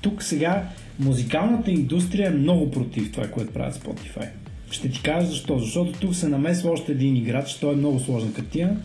тук 0.02 0.24
сега 0.24 0.70
музикалната 1.00 1.72
индустрия 1.72 2.28
е 2.28 2.34
много 2.34 2.72
против 2.72 3.12
това, 3.12 3.28
което 3.28 3.54
правят 3.54 3.76
Spotify. 3.76 4.28
Ще 4.72 4.90
ти 4.90 5.02
кажа 5.02 5.28
защо. 5.28 5.60
Защото 5.60 6.00
тук 6.00 6.16
се 6.16 6.28
намесва 6.28 6.72
още 6.72 6.92
един 6.92 7.16
играч, 7.16 7.54
той 7.54 7.74
е 7.74 7.78
много 7.78 8.00
сложна 8.00 8.34
картина, 8.34 8.78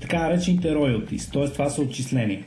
така 0.00 0.18
наречените 0.18 0.68
royalties, 0.68 1.32
т.е. 1.32 1.52
това 1.52 1.70
са 1.70 1.82
отчисления. 1.82 2.44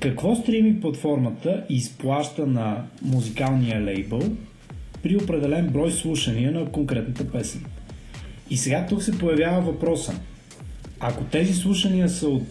Какво 0.00 0.34
стрими 0.34 0.80
платформата 0.80 1.64
изплаща 1.68 2.46
на 2.46 2.84
музикалния 3.02 3.84
лейбъл 3.84 4.22
при 5.02 5.16
определен 5.16 5.68
брой 5.68 5.92
слушания 5.92 6.52
на 6.52 6.70
конкретната 6.70 7.32
песен? 7.32 7.64
И 8.50 8.56
сега 8.56 8.86
тук 8.88 9.02
се 9.02 9.18
появява 9.18 9.60
въпроса. 9.60 10.20
Ако 11.00 11.24
тези 11.24 11.54
слушания 11.54 12.08
са 12.08 12.28
от 12.28 12.46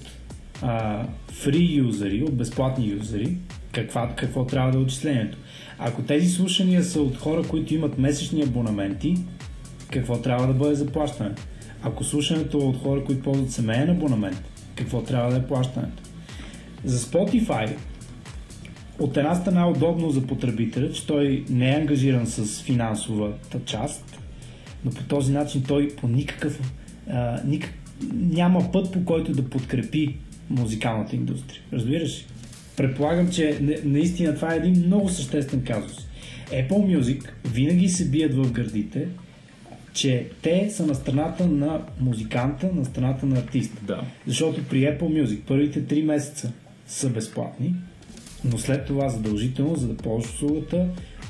а, 0.61 1.05
free 1.31 1.75
юзери, 1.75 2.23
от 2.23 2.33
безплатни 2.33 2.87
юзери, 2.87 3.37
каква, 3.71 4.09
какво 4.15 4.45
трябва 4.45 4.71
да 4.71 4.77
е 4.77 4.81
отчислението? 4.81 5.37
Ако 5.79 6.01
тези 6.01 6.29
слушания 6.29 6.83
са 6.83 7.01
от 7.01 7.17
хора, 7.17 7.43
които 7.47 7.73
имат 7.73 7.97
месечни 7.97 8.43
абонаменти, 8.43 9.15
какво 9.91 10.21
трябва 10.21 10.47
да 10.47 10.53
бъде 10.53 10.75
заплащането? 10.75 11.41
Ако 11.83 12.03
слушането 12.03 12.57
от 12.57 12.77
хора, 12.77 13.03
които 13.03 13.21
ползват 13.21 13.51
семейен 13.51 13.89
абонамент, 13.89 14.41
какво 14.75 15.03
трябва 15.03 15.31
да 15.31 15.37
е 15.37 15.47
плащането? 15.47 16.03
За 16.85 16.99
Spotify 16.99 17.75
от 18.99 19.17
една 19.17 19.35
страна 19.35 19.61
е 19.61 19.71
удобно 19.71 20.09
за 20.09 20.27
потребителя, 20.27 20.91
че 20.91 21.07
той 21.07 21.45
не 21.49 21.71
е 21.71 21.79
ангажиран 21.79 22.27
с 22.27 22.61
финансовата 22.61 23.59
част, 23.65 24.19
но 24.85 24.91
по 24.91 25.03
този 25.03 25.31
начин 25.31 25.63
той 25.67 25.89
по 25.89 26.07
никакъв, 26.07 26.71
а, 27.09 27.41
никак, 27.45 27.73
няма 28.13 28.71
път 28.71 28.91
по 28.91 29.05
който 29.05 29.31
да 29.31 29.49
подкрепи 29.49 30.15
музикалната 30.49 31.15
индустрия. 31.15 31.61
Разбираш 31.73 32.19
ли? 32.19 32.25
Предполагам, 32.77 33.31
че 33.31 33.59
наистина 33.83 34.35
това 34.35 34.53
е 34.53 34.57
един 34.57 34.85
много 34.85 35.09
съществен 35.09 35.63
казус. 35.63 36.07
Apple 36.51 36.99
Music 36.99 37.29
винаги 37.45 37.89
се 37.89 38.09
бият 38.09 38.33
в 38.33 38.51
гърдите, 38.51 39.07
че 39.93 40.29
те 40.41 40.69
са 40.69 40.85
на 40.85 40.95
страната 40.95 41.47
на 41.47 41.81
музиканта, 42.00 42.69
на 42.75 42.85
страната 42.85 43.25
на 43.25 43.39
артиста. 43.39 43.81
Да. 43.81 44.01
Защото 44.27 44.63
при 44.63 44.77
Apple 44.77 45.23
Music 45.23 45.39
първите 45.47 45.83
3 45.83 46.05
месеца 46.05 46.51
са 46.88 47.09
безплатни, 47.09 47.75
но 48.45 48.57
след 48.57 48.85
това 48.85 49.09
задължително, 49.09 49.75
за 49.75 49.88
да 49.88 49.97
ползваш 49.97 50.33
услугата, 50.33 50.88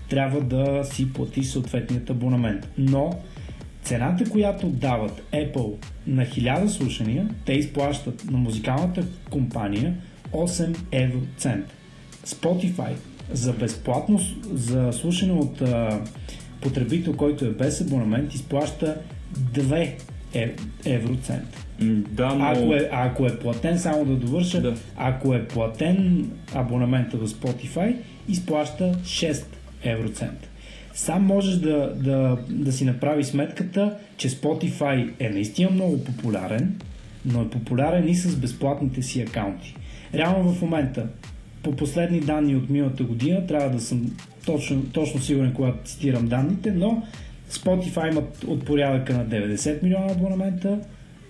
трябва 0.10 0.42
да 0.42 0.84
си 0.84 1.14
платиш 1.14 1.46
съответният 1.46 2.10
абонамент. 2.10 2.68
Но 2.78 3.20
цената, 3.84 4.30
която 4.30 4.68
дават 4.68 5.24
Apple 5.34 5.74
на 6.08 6.26
1000 6.26 6.68
слушания, 6.68 7.30
те 7.46 7.54
изплащат 7.54 8.26
на 8.32 8.38
музикалната 8.38 9.06
компания 9.30 9.96
8 10.32 10.78
евроцент. 10.92 11.66
Spotify 12.26 12.94
за 13.32 13.54
безплатно 13.54 14.20
за 14.52 14.92
слушане 14.94 15.34
от 15.34 15.62
а, 15.62 16.02
потребител, 16.64 17.14
който 17.14 17.46
е 17.46 17.50
без 17.50 17.82
абонамент, 17.82 18.34
изплаща 18.34 18.98
2 19.54 19.92
ев, 20.34 20.52
евроцент. 20.86 21.66
Да, 22.12 22.36
но... 22.36 22.46
ако, 22.46 22.74
е, 22.74 22.90
ако 22.92 23.26
е 23.26 23.40
платен, 23.40 23.80
само 23.80 24.06
да 24.06 24.16
довърша, 24.16 24.62
да. 24.62 24.76
ако 24.98 25.34
е 25.34 25.48
платен 25.48 26.30
абонамента 26.54 27.18
в 27.18 27.28
Spotify, 27.28 27.96
изплаща 28.28 28.94
6 29.04 29.44
евроцент. 29.84 30.50
Сам 30.94 31.26
можеш 31.26 31.56
да, 31.56 31.94
да, 31.96 32.38
да 32.50 32.72
си 32.72 32.86
направи 32.86 33.24
сметката, 33.24 33.94
че 34.18 34.30
Spotify 34.30 35.12
е 35.20 35.30
наистина 35.30 35.70
много 35.70 36.04
популярен, 36.04 36.80
но 37.26 37.42
е 37.42 37.50
популярен 37.50 38.08
и 38.08 38.16
с 38.16 38.36
безплатните 38.36 39.02
си 39.02 39.22
акаунти. 39.22 39.76
Реално 40.14 40.54
в 40.54 40.62
момента, 40.62 41.08
по 41.64 41.72
последни 41.72 42.20
данни 42.20 42.56
от 42.56 42.70
миналата 42.70 43.04
година, 43.04 43.48
трябва 43.48 43.70
да 43.70 43.80
съм 43.80 44.16
точно, 44.46 44.84
точно 44.84 45.22
сигурен, 45.22 45.54
когато 45.54 45.84
цитирам 45.84 46.28
данните, 46.28 46.72
но 46.72 47.04
Spotify 47.52 48.12
имат 48.12 48.44
от 48.44 48.66
порядъка 48.66 49.14
на 49.14 49.26
90 49.26 49.84
милиона 49.84 50.12
абонамента, 50.12 50.80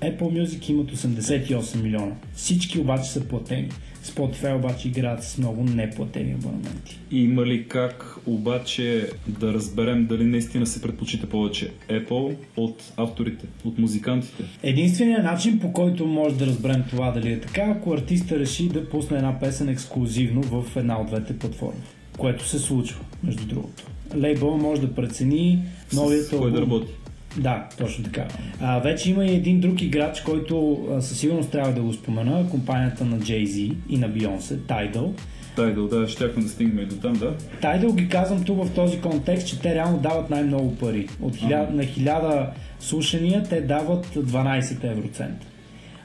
Apple 0.01 0.43
Music 0.43 0.69
имат 0.69 0.91
88 0.91 1.81
милиона. 1.81 2.11
Всички 2.33 2.79
обаче 2.79 3.11
са 3.11 3.27
платени. 3.27 3.69
Spotify 4.03 4.55
обаче 4.55 4.87
играят 4.87 5.23
с 5.23 5.37
много 5.37 5.63
неплатени 5.63 6.33
абонаменти. 6.33 6.99
Има 7.11 7.45
ли 7.45 7.67
как 7.67 8.17
обаче 8.25 9.09
да 9.27 9.53
разберем 9.53 10.05
дали 10.05 10.23
наистина 10.23 10.67
се 10.67 10.81
предпочита 10.81 11.29
повече 11.29 11.71
Apple 11.89 12.35
от 12.57 12.93
авторите, 12.97 13.45
от 13.65 13.79
музикантите? 13.79 14.43
Единственият 14.63 15.23
начин 15.23 15.59
по 15.59 15.73
който 15.73 16.05
може 16.05 16.35
да 16.35 16.45
разберем 16.45 16.83
това 16.89 17.11
дали 17.11 17.31
е 17.31 17.39
така, 17.39 17.61
ако 17.61 17.93
артиста 17.93 18.39
реши 18.39 18.69
да 18.69 18.89
пусне 18.89 19.17
една 19.17 19.39
песен 19.39 19.69
ексклюзивно 19.69 20.41
в 20.41 20.75
една 20.75 21.01
от 21.01 21.07
двете 21.07 21.39
платформи. 21.39 21.81
Което 22.17 22.47
се 22.47 22.59
случва, 22.59 22.99
между 23.23 23.45
другото. 23.45 23.83
Лейбъл 24.15 24.57
може 24.57 24.81
да 24.81 24.95
прецени 24.95 25.59
новият 25.93 26.33
албум. 26.33 26.49
Кой 26.49 26.59
да 26.59 26.61
работи. 26.61 26.91
Да, 27.37 27.67
точно 27.77 28.03
така. 28.03 28.27
А, 28.61 28.79
вече 28.79 29.09
има 29.09 29.25
и 29.25 29.35
един 29.35 29.59
друг 29.59 29.81
играч, 29.81 30.21
който 30.21 30.87
а, 30.91 31.01
със 31.01 31.19
сигурност 31.19 31.49
трябва 31.49 31.73
да 31.73 31.81
го 31.81 31.93
спомена, 31.93 32.49
компанията 32.49 33.05
на 33.05 33.19
Jay-Z 33.19 33.75
и 33.89 33.97
на 33.97 34.09
Beyoncé, 34.09 34.55
Tidal. 34.55 35.11
Tidal, 35.57 35.89
да, 35.89 36.07
щяхме 36.07 36.43
да 36.43 36.49
стигнем 36.49 36.79
и 36.79 36.85
до 36.85 36.95
там, 36.95 37.13
да. 37.13 37.35
Tidal 37.61 37.95
ги 37.95 38.09
казвам 38.09 38.43
тук 38.43 38.65
в 38.65 38.73
този 38.73 39.01
контекст, 39.01 39.47
че 39.47 39.59
те 39.59 39.75
реално 39.75 39.97
дават 39.97 40.29
най-много 40.29 40.75
пари. 40.75 41.07
От 41.21 41.35
хиля... 41.35 41.67
на 41.71 41.83
1000 41.83 42.47
слушания 42.79 43.43
те 43.49 43.61
дават 43.61 44.05
12 44.05 44.91
евроцента. 44.91 45.47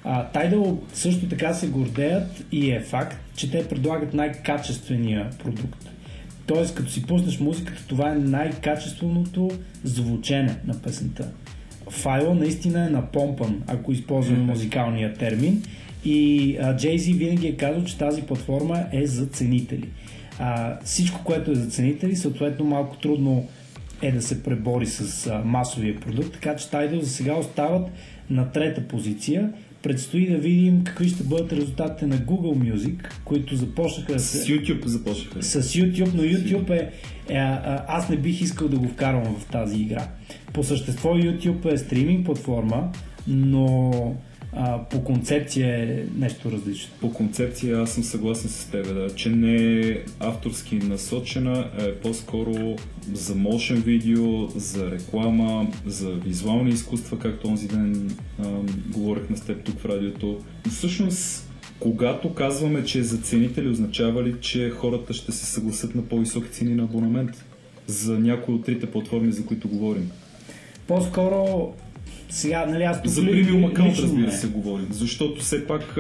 Tidal 0.05 0.79
също 0.93 1.29
така 1.29 1.55
се 1.55 1.69
гордеят 1.69 2.45
и 2.53 2.71
е 2.71 2.81
факт, 2.81 3.19
че 3.37 3.51
те 3.51 3.69
предлагат 3.69 4.15
най-качествения 4.15 5.31
продукт. 5.43 5.98
Тоест, 6.49 6.75
като 6.75 6.91
си 6.91 7.07
пуснеш 7.07 7.41
музиката, 7.41 7.87
това 7.87 8.11
е 8.11 8.15
най-качественото 8.15 9.51
звучене 9.85 10.57
на 10.67 10.83
песента. 10.83 11.29
Файла 11.91 12.35
наистина 12.35 12.87
е 12.87 12.91
напомпан, 12.91 13.63
ако 13.67 13.93
използваме 13.93 14.39
музикалния 14.39 15.15
термин. 15.15 15.63
И 16.05 16.57
Jay-Z 16.61 17.17
винаги 17.17 17.47
е 17.47 17.57
казал, 17.57 17.85
че 17.85 17.99
тази 17.99 18.23
платформа 18.23 18.85
е 18.93 19.07
за 19.07 19.27
ценители. 19.27 19.89
А, 20.39 20.79
всичко, 20.85 21.21
което 21.25 21.51
е 21.51 21.55
за 21.55 21.71
ценители, 21.71 22.17
съответно 22.17 22.65
малко 22.65 22.97
трудно 22.97 23.47
е 24.03 24.13
да 24.13 24.23
се 24.23 24.43
пребори 24.43 24.87
с 24.87 25.27
а, 25.27 25.43
масовия 25.45 26.01
продукт, 26.01 26.33
така 26.33 26.57
че 26.57 26.67
Tidal 26.67 27.01
за 27.01 27.11
сега 27.11 27.35
остават 27.35 27.91
на 28.31 28.53
трета 28.53 28.89
позиция 28.89 29.53
Предстои 29.83 30.31
да 30.31 30.39
видим 30.39 30.85
какви 30.85 31.09
ще 31.09 31.23
бъдат 31.25 31.53
резултатите 31.53 32.07
на 32.07 32.17
Google 32.17 32.75
Music, 32.75 33.15
които 33.25 33.57
започнаха 33.57 34.19
с... 34.19 34.25
С 34.25 34.47
YouTube 34.47 34.87
започнаха. 34.87 35.43
С 35.43 35.63
YouTube, 35.63 36.15
но 36.15 36.23
YouTube 36.23 36.71
е, 36.71 36.75
е... 36.75 36.91
Аз 37.89 38.09
не 38.09 38.17
бих 38.17 38.41
искал 38.41 38.69
да 38.69 38.79
го 38.79 38.89
вкарвам 38.89 39.37
в 39.41 39.47
тази 39.47 39.81
игра. 39.81 40.09
По 40.53 40.65
същество 40.65 41.15
YouTube 41.15 41.73
е 41.73 41.79
стриминг 41.79 42.27
платформа, 42.27 42.93
но 43.27 43.93
а, 44.53 44.85
по 44.85 45.05
концепция 45.05 45.83
е 45.83 46.05
нещо 46.17 46.53
различно. 46.53 46.91
По 47.01 47.13
концепция 47.13 47.81
аз 47.81 47.91
съм 47.91 48.05
съгласен 48.05 48.51
с 48.51 48.65
теб, 48.65 48.95
да, 48.95 49.15
че 49.15 49.31
не 49.31 49.55
е 49.55 50.03
авторски 50.21 50.77
насочена, 50.77 51.71
е 51.79 51.95
по-скоро 51.95 52.77
за 53.13 53.35
motion 53.35 53.75
видео, 53.75 54.47
за 54.47 54.91
реклама, 54.91 55.67
за 55.87 56.11
визуални 56.11 56.71
изкуства, 56.71 57.19
както 57.19 57.49
онзи 57.49 57.69
ден 57.69 58.17
а, 58.39 58.45
говорихме 58.89 59.37
с 59.37 59.41
теб 59.41 59.65
тук 59.65 59.79
в 59.79 59.85
радиото. 59.85 60.39
Но 60.67 60.73
всъщност 60.73 61.49
Когато 61.81 62.35
казваме, 62.35 62.85
че 62.85 62.99
е 62.99 63.03
за 63.03 63.19
ценители, 63.19 63.69
означава 63.69 64.23
ли, 64.23 64.35
че 64.41 64.71
хората 64.71 65.13
ще 65.13 65.33
се 65.33 65.47
съгласят 65.47 65.95
на 65.95 66.03
по-високи 66.03 66.51
цени 66.51 66.75
на 66.75 66.83
абонамент 66.83 67.45
за 67.87 68.19
някои 68.19 68.55
от 68.55 68.65
трите 68.65 68.91
платформи, 68.91 69.33
за 69.33 69.47
които 69.47 69.69
говорим? 69.69 70.11
По-скоро 70.87 71.73
сега, 72.31 72.67
нали, 72.67 72.83
аз 72.83 73.03
тук 73.03 73.13
За 73.13 73.25
премиум 73.25 73.65
аккаунт, 73.65 73.99
разбира 73.99 74.33
се, 74.33 74.47
говорим. 74.49 74.87
Защото 74.91 75.41
все 75.41 75.67
пак 75.67 75.99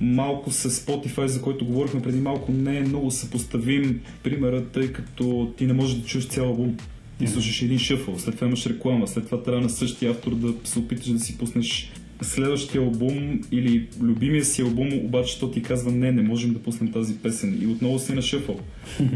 малко 0.00 0.50
с 0.50 0.70
Spotify, 0.70 1.26
за 1.26 1.42
който 1.42 1.64
говорихме 1.64 2.02
преди 2.02 2.20
малко, 2.20 2.52
не 2.52 2.78
е 2.78 2.80
много 2.80 3.10
съпоставим 3.10 4.00
примерът, 4.22 4.70
тъй 4.70 4.92
като 4.92 5.52
ти 5.56 5.66
не 5.66 5.72
можеш 5.72 5.96
да 5.96 6.06
чуеш 6.06 6.26
цял 6.26 6.46
албум. 6.46 6.76
Ти 7.18 7.26
слушаш 7.26 7.62
един 7.62 7.78
шъфъл, 7.78 8.18
след 8.18 8.34
това 8.34 8.46
имаш 8.46 8.66
реклама, 8.66 9.08
след 9.08 9.24
това 9.24 9.42
трябва 9.42 9.60
на 9.60 9.70
същия 9.70 10.10
автор 10.10 10.34
да 10.34 10.54
се 10.64 10.78
опиташ 10.78 11.08
да 11.08 11.20
си 11.20 11.38
пуснеш 11.38 11.92
следващия 12.22 12.82
албум 12.82 13.40
или 13.52 13.86
любимия 14.02 14.44
си 14.44 14.62
албум, 14.62 14.88
обаче 15.04 15.40
то 15.40 15.50
ти 15.50 15.62
казва 15.62 15.92
не, 15.92 16.12
не 16.12 16.22
можем 16.22 16.52
да 16.52 16.58
пуснем 16.58 16.92
тази 16.92 17.18
песен 17.18 17.58
и 17.62 17.66
отново 17.66 17.98
си 17.98 18.12
на 18.12 18.22
шъфъл. 18.22 18.60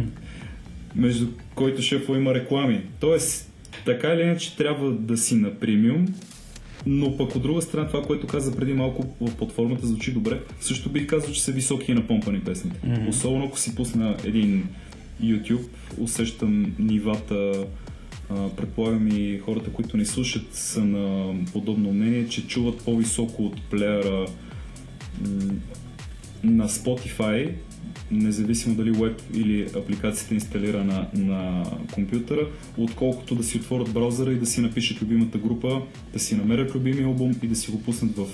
между 0.96 1.26
който 1.54 1.82
шефо 1.82 2.14
има 2.14 2.34
реклами. 2.34 2.80
Тоест, 3.00 3.52
така 3.84 4.08
или 4.08 4.22
иначе 4.22 4.56
трябва 4.56 4.92
да 4.92 5.16
си 5.16 5.34
на 5.34 5.54
премиум, 5.54 6.06
но 6.86 7.16
пък 7.16 7.36
от 7.36 7.42
друга 7.42 7.62
страна 7.62 7.88
това, 7.88 8.02
което 8.02 8.26
каза 8.26 8.56
преди 8.56 8.72
малко 8.72 9.06
в 9.20 9.34
платформата 9.34 9.86
звучи 9.86 10.12
добре. 10.12 10.40
Също 10.60 10.90
бих 10.90 11.06
казал, 11.06 11.32
че 11.32 11.42
са 11.42 11.52
високи 11.52 11.92
и 11.92 11.94
напомпани 11.94 12.40
песните. 12.40 12.80
Мгм. 12.84 13.08
Особено 13.08 13.44
ако 13.44 13.58
си 13.58 13.74
пусна 13.74 14.16
един 14.24 14.68
YouTube, 15.22 15.66
усещам 15.98 16.74
нивата, 16.78 17.66
а, 18.30 18.48
предполагам 18.48 19.08
и 19.08 19.38
хората, 19.38 19.70
които 19.70 19.96
ни 19.96 20.06
слушат 20.06 20.54
са 20.54 20.84
на 20.84 21.34
подобно 21.52 21.92
мнение, 21.92 22.28
че 22.28 22.46
чуват 22.46 22.84
по-високо 22.84 23.44
от 23.44 23.62
плеера 23.70 24.26
м, 25.20 25.52
на 26.44 26.68
Spotify, 26.68 27.50
независимо 28.10 28.74
дали 28.74 28.90
веб 28.90 29.22
или 29.34 29.66
апликацията 29.76 30.34
е 30.34 30.36
инсталира 30.36 30.84
на, 30.84 31.08
на 31.14 31.64
компютъра, 31.92 32.48
отколкото 32.78 33.34
да 33.34 33.44
си 33.44 33.56
отворят 33.56 33.92
браузъра 33.92 34.32
и 34.32 34.38
да 34.38 34.46
си 34.46 34.60
напишат 34.60 35.02
любимата 35.02 35.38
група, 35.38 35.82
да 36.12 36.18
си 36.18 36.36
намерят 36.36 36.74
любимия 36.74 37.06
албум 37.06 37.34
и 37.42 37.46
да 37.46 37.56
си 37.56 37.70
го 37.70 37.82
пуснат 37.82 38.16
в 38.16 38.26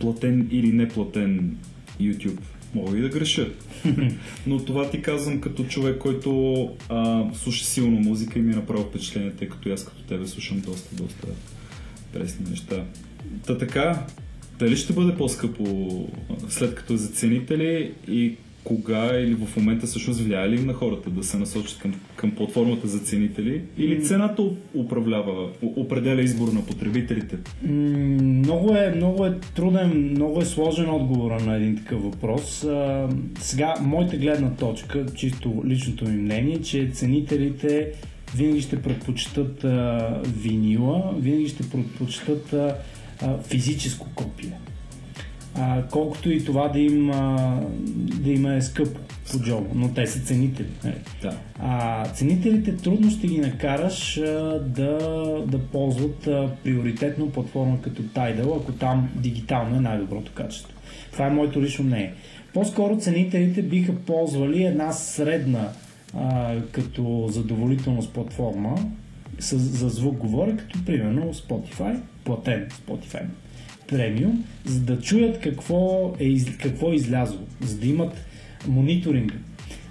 платен 0.00 0.48
или 0.50 0.72
неплатен 0.72 1.56
YouTube. 2.00 2.40
Мога 2.74 2.98
и 2.98 3.00
да 3.00 3.08
греша. 3.08 3.50
Но 4.46 4.64
това 4.64 4.90
ти 4.90 5.02
казвам 5.02 5.40
като 5.40 5.64
човек, 5.64 5.98
който 5.98 6.70
а, 6.88 7.24
слуша 7.34 7.64
силно 7.64 8.00
музика 8.00 8.38
и 8.38 8.42
ми 8.42 8.52
е 8.52 8.56
направо 8.56 8.84
впечатление, 8.84 9.32
тъй 9.32 9.48
като 9.48 9.70
аз 9.70 9.84
като 9.84 10.02
тебе 10.02 10.26
слушам 10.26 10.60
доста, 10.60 10.96
доста 10.96 11.26
пресни 12.12 12.50
неща. 12.50 12.84
Та 13.46 13.58
така, 13.58 14.06
дали 14.58 14.76
ще 14.76 14.92
бъде 14.92 15.16
по-скъпо 15.16 16.08
след 16.48 16.74
като 16.74 16.94
е 16.94 16.96
за 16.96 17.08
ценители 17.08 17.92
и 18.08 18.36
кога 18.66 19.18
или 19.18 19.34
в 19.34 19.56
момента 19.56 19.86
всъщност 19.86 20.20
влияе 20.20 20.48
ли 20.48 20.64
на 20.64 20.72
хората 20.72 21.10
да 21.10 21.24
се 21.24 21.38
насочат 21.38 21.78
към, 21.78 21.94
към 22.16 22.30
платформата 22.30 22.88
за 22.88 22.98
ценители 22.98 23.62
или 23.78 24.04
цената 24.04 24.42
управлява, 24.74 25.48
определя 25.62 26.22
избор 26.22 26.48
на 26.52 26.66
потребителите? 26.66 27.36
Много 27.62 28.76
е, 28.76 28.92
много 28.96 29.26
е 29.26 29.34
труден, 29.54 30.10
много 30.10 30.40
е 30.40 30.44
сложен 30.44 30.90
отговора 30.90 31.40
на 31.40 31.56
един 31.56 31.76
такъв 31.76 32.02
въпрос. 32.02 32.64
А, 32.64 33.08
сега, 33.40 33.74
моята 33.80 34.16
гледна 34.16 34.50
точка, 34.50 35.06
чисто 35.14 35.62
личното 35.66 36.04
ми 36.04 36.16
мнение, 36.16 36.62
че 36.62 36.90
ценителите 36.92 37.92
винаги 38.36 38.60
ще 38.60 38.82
предпочитат 38.82 39.64
а, 39.64 40.20
винила, 40.42 41.14
винаги 41.18 41.48
ще 41.48 41.70
предпочитат 41.70 42.52
а, 42.52 42.76
а, 43.22 43.38
физическо 43.38 44.06
копие. 44.14 44.52
А, 45.58 45.82
колкото 45.90 46.30
и 46.30 46.44
това 46.44 46.68
да 46.68 46.78
им, 46.78 47.10
а, 47.10 47.60
да 47.94 48.30
им 48.30 48.46
е 48.46 48.62
скъпо 48.62 49.00
по 49.32 49.38
джоба, 49.38 49.68
но 49.74 49.94
те 49.94 50.06
са 50.06 50.20
ценители. 50.20 50.68
нали? 50.84 50.94
Да. 51.22 51.36
А, 51.58 52.04
ценителите 52.08 52.76
трудно 52.76 53.10
ще 53.10 53.26
ги 53.26 53.38
накараш 53.38 54.18
а, 54.18 54.60
да, 54.66 54.98
да 55.46 55.58
ползват 55.58 56.26
а, 56.26 56.50
приоритетно 56.64 57.30
платформа 57.30 57.82
като 57.82 58.02
Tidal, 58.02 58.60
ако 58.60 58.72
там 58.72 59.08
дигитално 59.14 59.76
е 59.76 59.80
най-доброто 59.80 60.32
качество. 60.32 60.72
Това 61.12 61.26
е 61.26 61.30
моето 61.30 61.62
лично 61.62 61.84
мнение. 61.84 62.14
По-скоро 62.54 62.96
ценителите 62.96 63.62
биха 63.62 63.94
ползвали 63.94 64.64
една 64.64 64.92
средна 64.92 65.68
а, 66.14 66.56
като 66.72 67.26
задоволителност 67.28 68.12
платформа, 68.12 68.74
с, 69.38 69.58
за 69.58 69.88
звук 69.88 70.16
говоря, 70.16 70.56
като 70.56 70.84
примерно 70.84 71.34
Spotify, 71.34 72.00
платен 72.24 72.68
Spotify 72.70 73.22
премиум, 73.88 74.44
за 74.64 74.80
да 74.80 75.00
чуят 75.00 75.40
какво 75.40 76.12
е, 76.20 76.36
какво 76.62 76.92
е 76.92 76.94
излязло, 76.94 77.40
за 77.60 77.78
да 77.78 77.86
имат 77.86 78.12
мониторинг. 78.68 79.32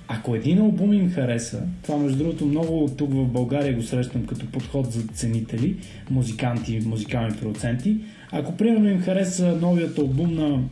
Ако 0.08 0.36
един 0.36 0.62
албум 0.62 0.93
им 0.93 1.12
хареса, 1.12 1.63
това 1.84 1.97
между 1.97 2.17
другото 2.17 2.45
много 2.45 2.89
тук 2.97 3.13
в 3.13 3.25
България 3.25 3.75
го 3.75 3.81
срещам 3.81 4.25
като 4.25 4.45
подход 4.45 4.91
за 4.91 5.01
ценители, 5.01 5.75
музиканти, 6.10 6.79
музикални 6.86 7.38
продуценти, 7.38 7.97
ако 8.31 8.58
примерно 8.58 8.89
им 8.89 9.01
хареса 9.01 9.58
новият 9.62 9.97
албум 9.97 10.36
на 10.36 10.63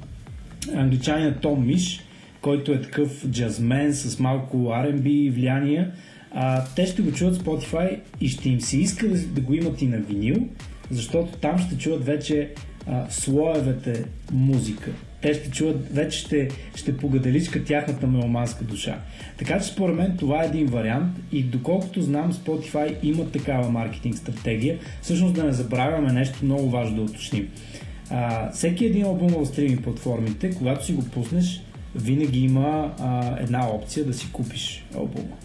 англичанина 0.76 1.36
Том 1.36 1.66
Миш, 1.66 2.00
който 2.42 2.72
е 2.72 2.82
такъв 2.82 3.28
джазмен 3.30 3.94
с 3.94 4.20
малко 4.20 4.58
R&B 4.58 5.32
влияние, 5.32 5.88
а, 6.32 6.66
те 6.76 6.86
ще 6.86 7.02
го 7.02 7.10
в 7.10 7.14
Spotify 7.16 8.00
и 8.22 8.28
ще 8.28 8.50
им 8.50 8.62
се 8.62 8.78
иска 8.78 9.08
да, 9.08 9.18
да 9.18 9.42
го 9.42 9.54
имат 9.54 9.82
и 9.82 9.88
на 9.88 9.98
винил, 9.98 10.48
защото 10.92 11.38
там 11.38 11.58
ще 11.60 11.78
чуят 11.78 12.06
вече 12.06 12.50
а, 12.88 13.06
слоевете 13.10 14.06
музика. 14.32 14.91
Те 15.22 15.34
ще 15.34 15.52
чуят, 15.52 15.96
вече 15.96 16.19
ще, 16.19 16.50
ще 16.76 16.98
погаделичка 16.98 17.63
тяхната 17.63 18.08
меломанска 18.08 18.63
душа. 18.63 19.00
Така 19.38 19.60
че 19.60 19.65
според 19.65 19.96
мен 19.96 20.17
това 20.17 20.43
е 20.43 20.48
един 20.48 20.67
вариант 20.67 21.17
и 21.32 21.43
доколкото 21.43 22.02
знам 22.02 22.34
Spotify 22.34 22.96
има 23.04 23.32
такава 23.32 23.69
маркетинг 23.69 24.17
стратегия, 24.17 24.78
всъщност 25.02 25.34
да 25.34 25.43
не 25.43 25.52
забравяме 25.52 26.13
нещо 26.13 26.46
много 26.46 26.69
важно 26.69 26.96
да 26.96 27.02
уточним. 27.02 27.50
А, 28.10 28.52
всеки 28.52 28.86
един 28.86 29.06
албум 29.06 29.30
в 29.30 29.46
стриминг 29.46 29.84
платформите, 29.84 30.52
когато 30.56 30.86
си 30.86 30.93
го 30.93 31.04
пуснеш, 31.04 31.62
винаги 31.96 32.39
има 32.39 32.93
а, 33.00 33.38
една 33.39 33.69
опция 33.69 34.06
да 34.06 34.13
си 34.13 34.28
купиш 34.32 34.86
албума. 34.96 35.36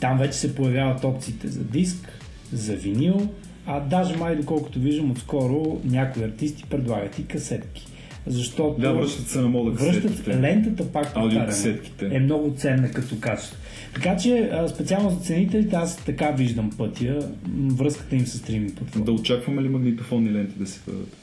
Там 0.00 0.18
вече 0.18 0.38
се 0.38 0.54
появяват 0.54 1.04
опциите 1.04 1.48
за 1.48 1.64
диск, 1.64 2.20
за 2.52 2.76
винил, 2.76 3.28
а 3.66 3.80
даже 3.80 4.16
май 4.16 4.36
доколкото 4.36 4.78
виждам 4.78 5.10
отскоро 5.10 5.80
някои 5.84 6.24
артисти 6.24 6.64
предлагат 6.64 7.18
и 7.18 7.26
касетки. 7.26 7.86
Защото 8.26 8.80
Да, 8.80 8.92
връщат 8.92 9.28
се 9.28 9.40
на 9.40 9.48
мода 9.48 9.70
връщат 9.70 10.02
касетките. 10.02 10.40
лентата 10.40 10.92
пак 10.92 11.12
Аудиокасетките. 11.16 12.06
е 12.06 12.20
много 12.20 12.54
ценна 12.56 12.90
като 12.90 13.20
качество. 13.20 13.56
Така 13.94 14.16
че 14.16 14.50
специално 14.68 15.10
за 15.10 15.16
ценителите 15.16 15.76
аз 15.76 15.96
така 15.96 16.30
виждам 16.30 16.70
пътя, 16.70 17.28
връзката 17.66 18.16
им 18.16 18.26
с 18.26 18.38
стриминг 18.38 18.74
платформа. 18.74 19.04
Да 19.04 19.12
очакваме 19.12 19.62
ли 19.62 19.68
магнитофонни 19.68 20.32
ленти 20.32 20.58
да 20.58 20.66
се 20.66 20.80
бъдат? 20.86 21.16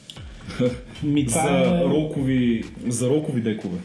Ми, 1.02 1.24
За 1.28 1.40
е... 1.40 1.84
рокови, 1.84 2.62
за 2.86 3.10
рокови 3.10 3.40
декове. 3.40 3.78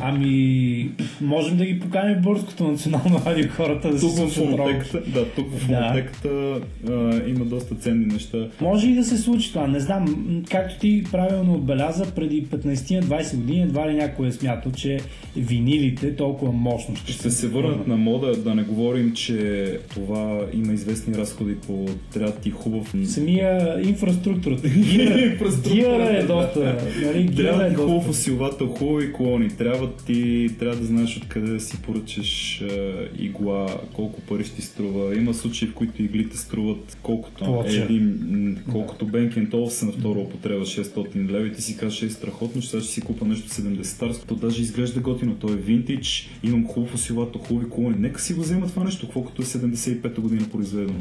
Ами, 0.00 0.90
можем 1.20 1.56
да 1.56 1.64
ги 1.64 1.80
поканим 1.80 2.18
в 2.18 2.22
Българското 2.22 2.64
национално 2.64 3.20
радио 3.26 3.48
хората 3.50 3.90
да 3.90 3.98
се 3.98 4.06
Тук 4.06 4.14
в 4.14 4.16
слушат 4.32 4.58
рок. 4.58 5.02
да, 5.06 5.24
тук 5.24 5.46
в 5.50 5.68
Да. 5.68 5.76
фонотеката 5.76 6.60
а, 6.88 7.20
има 7.28 7.44
доста 7.44 7.74
ценни 7.74 8.06
неща. 8.06 8.38
Може 8.60 8.88
и 8.90 8.94
да 8.94 9.04
се 9.04 9.18
случи 9.18 9.48
това. 9.52 9.66
Не 9.66 9.80
знам, 9.80 10.26
както 10.50 10.78
ти 10.78 11.04
правилно 11.12 11.54
отбеляза, 11.54 12.14
преди 12.14 12.46
15-20 12.46 13.36
години 13.36 13.62
едва 13.62 13.88
ли 13.90 13.94
някой 13.94 14.28
е 14.28 14.32
смятал, 14.32 14.72
че 14.72 15.00
винилите 15.36 16.16
толкова 16.16 16.52
мощно 16.52 16.96
ще, 16.96 17.12
Ще 17.12 17.30
се 17.30 17.48
върнат 17.48 17.86
на 17.86 17.96
мода, 17.96 18.36
да 18.36 18.54
не 18.54 18.62
говорим, 18.62 19.12
че 19.12 19.70
това 19.94 20.40
има 20.54 20.72
известни 20.72 21.14
разходи 21.14 21.54
по 21.56 21.86
трябва 22.12 22.32
ти 22.32 22.50
хубав... 22.50 22.94
Самия 23.04 23.80
инфраструктурата. 23.88 24.68
Гира, 25.72 26.08
е 26.10 26.22
да. 26.22 26.26
доста. 26.26 26.76
Нали, 27.04 27.22
гира 27.24 27.48
Трябва 27.48 27.66
е 27.66 27.70
ти 27.70 27.74
хубав 27.74 28.08
усилвател, 28.08 28.66
хубави 28.68 29.12
колони. 29.12 29.48
Трябва 29.64 29.92
ти, 30.06 30.50
трябва 30.58 30.76
да 30.76 30.84
знаеш 30.84 31.16
откъде 31.16 31.52
да 31.52 31.60
си 31.60 31.82
поръчаш 31.82 32.60
е, 32.60 33.08
игла, 33.18 33.78
колко 33.92 34.20
пари 34.20 34.44
ще 34.44 34.56
ти 34.56 34.62
струва. 34.62 35.16
Има 35.16 35.34
случаи, 35.34 35.68
в 35.68 35.74
които 35.74 36.02
иглите 36.02 36.38
струват 36.38 36.98
колкото 37.02 37.44
Плоча. 37.44 37.82
един, 37.82 38.58
колкото 38.72 39.06
Бенкен 39.06 39.50
Толсън 39.50 39.88
на 39.88 39.92
втора 39.92 40.18
употреба 40.18 40.64
600 40.64 41.30
лева 41.30 41.46
и 41.46 41.52
ти 41.52 41.62
си 41.62 41.76
кажеш, 41.76 42.02
е 42.02 42.10
страхотно, 42.10 42.62
ще 42.62 42.70
сега 42.70 42.82
ще 42.82 42.92
си 42.92 43.00
купа 43.00 43.24
нещо 43.24 43.48
70 43.48 44.26
То 44.26 44.34
даже 44.34 44.62
изглежда 44.62 45.00
готино, 45.00 45.34
то 45.34 45.48
е 45.48 45.56
винтидж, 45.56 46.30
имам 46.42 46.66
хубав 46.66 46.94
усилател, 46.94 47.40
хубави 47.40 47.70
колони. 47.70 47.96
Нека 47.98 48.20
си 48.20 48.34
го 48.34 48.40
взема 48.40 48.66
това 48.66 48.84
нещо, 48.84 49.08
колкото 49.12 49.42
е 49.42 49.44
75-та 49.44 50.22
година 50.22 50.48
произведено. 50.52 51.00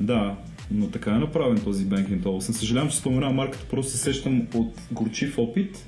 Да, 0.00 0.36
но 0.70 0.86
така 0.86 1.10
е 1.10 1.18
направен 1.18 1.58
този 1.64 1.84
Бенкин 1.84 2.22
Толсън. 2.22 2.54
Съжалявам, 2.54 2.90
че 2.90 2.96
споменавам 2.96 3.36
марката, 3.36 3.64
просто 3.70 3.92
се 3.92 3.98
сещам 3.98 4.46
от 4.54 4.80
горчив 4.92 5.38
опит. 5.38 5.86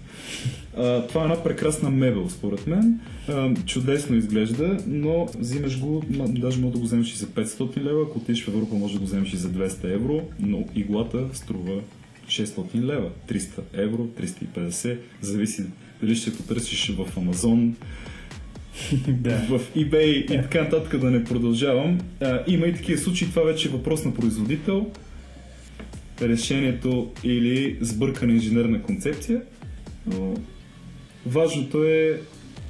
А, 0.76 1.06
това 1.06 1.20
е 1.20 1.24
една 1.24 1.42
прекрасна 1.42 1.90
мебел, 1.90 2.28
според 2.30 2.66
мен. 2.66 3.00
А, 3.28 3.54
чудесно 3.66 4.16
изглежда, 4.16 4.76
но 4.86 5.28
взимаш 5.38 5.80
го, 5.80 6.02
даже 6.28 6.60
може 6.60 6.72
да 6.72 6.78
го 6.78 6.84
вземеш 6.84 7.12
и 7.12 7.16
за 7.16 7.26
500 7.26 7.76
лева, 7.82 8.02
ако 8.02 8.18
отидеш 8.18 8.44
в 8.44 8.48
Европа 8.48 8.74
може 8.74 8.94
да 8.94 9.00
го 9.00 9.06
вземеш 9.06 9.32
и 9.32 9.36
за 9.36 9.48
200 9.48 9.94
евро, 9.94 10.22
но 10.40 10.64
иглата 10.74 11.24
струва 11.32 11.80
600 12.28 12.74
лева, 12.74 13.10
300 13.28 13.60
евро, 13.72 14.08
350, 14.20 14.98
зависи 15.20 15.64
дали 16.02 16.16
ще 16.16 16.36
потърсиш 16.36 16.88
в 16.88 17.16
Амазон, 17.16 17.76
да. 19.08 19.36
в 19.36 19.60
eBay 19.76 20.04
и 20.04 20.26
така 20.26 20.62
нататък 20.62 21.00
да 21.00 21.10
не 21.10 21.24
продължавам. 21.24 22.00
А, 22.20 22.42
има 22.46 22.66
и 22.66 22.74
такива 22.74 22.98
случаи, 22.98 23.28
това 23.28 23.42
вече 23.42 23.68
е 23.68 23.70
въпрос 23.70 24.04
на 24.04 24.14
производител, 24.14 24.86
решението 26.22 27.10
или 27.24 27.78
сбъркана 27.80 28.32
инженерна 28.32 28.82
концепция, 28.82 29.42
но 30.12 30.34
важното 31.26 31.84
е, 31.84 32.20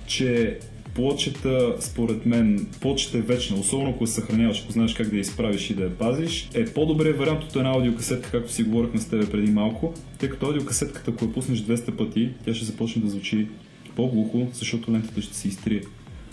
че 0.07 0.59
плочета, 0.95 1.75
според 1.81 2.27
мен, 2.27 2.67
плочета 2.81 3.19
е 3.19 3.21
вечна, 3.21 3.57
особено 3.57 3.91
ако 3.91 4.05
я 4.05 4.09
съхраняваш, 4.09 4.63
ако 4.63 4.73
знаеш 4.73 4.95
как 4.95 5.09
да 5.09 5.17
я 5.17 5.21
изправиш 5.21 5.71
и 5.71 5.75
да 5.75 5.83
я 5.83 5.99
пазиш, 5.99 6.49
е 6.55 6.65
по-добре 6.65 7.13
вариант 7.13 7.45
от 7.45 7.57
една 7.57 7.71
аудиокасетка, 7.71 8.31
както 8.31 8.53
си 8.53 8.63
говорихме 8.63 9.01
с 9.01 9.09
тебе 9.09 9.31
преди 9.31 9.53
малко, 9.53 9.95
тъй 10.19 10.29
като 10.29 10.47
аудиокасетката, 10.47 11.11
ако 11.11 11.25
я 11.25 11.33
пуснеш 11.33 11.59
200 11.59 11.97
пъти, 11.97 12.31
тя 12.45 12.55
ще 12.55 12.65
започне 12.65 13.03
да 13.03 13.09
звучи 13.09 13.47
по-глухо, 13.97 14.49
защото 14.53 14.93
лентата 14.93 15.23
ще 15.23 15.35
се 15.35 15.49
изтрие. 15.49 15.81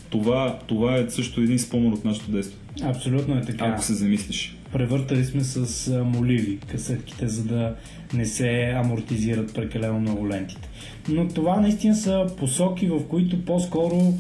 Това, 0.10 0.60
това 0.68 0.98
е 0.98 1.10
също 1.10 1.42
един 1.42 1.60
спомен 1.60 1.94
от 1.94 2.06
нашето 2.06 2.32
детство. 2.32 2.60
Абсолютно 2.84 3.38
е 3.38 3.42
така. 3.42 3.66
Ако 3.66 3.84
се 3.84 3.94
замислиш. 3.94 4.58
Превъртали 4.76 5.26
сме 5.26 5.44
с 5.44 5.90
моливи 6.04 6.58
касетките, 6.58 7.28
за 7.28 7.44
да 7.44 7.76
не 8.14 8.26
се 8.26 8.74
амортизират 8.76 9.54
прекалено 9.54 10.00
много 10.00 10.30
лентите. 10.30 10.70
Но 11.10 11.28
това 11.28 11.60
наистина 11.60 11.96
са 11.96 12.28
посоки, 12.38 12.88
в 12.88 13.08
които 13.08 13.46
по-скоро 13.46 14.14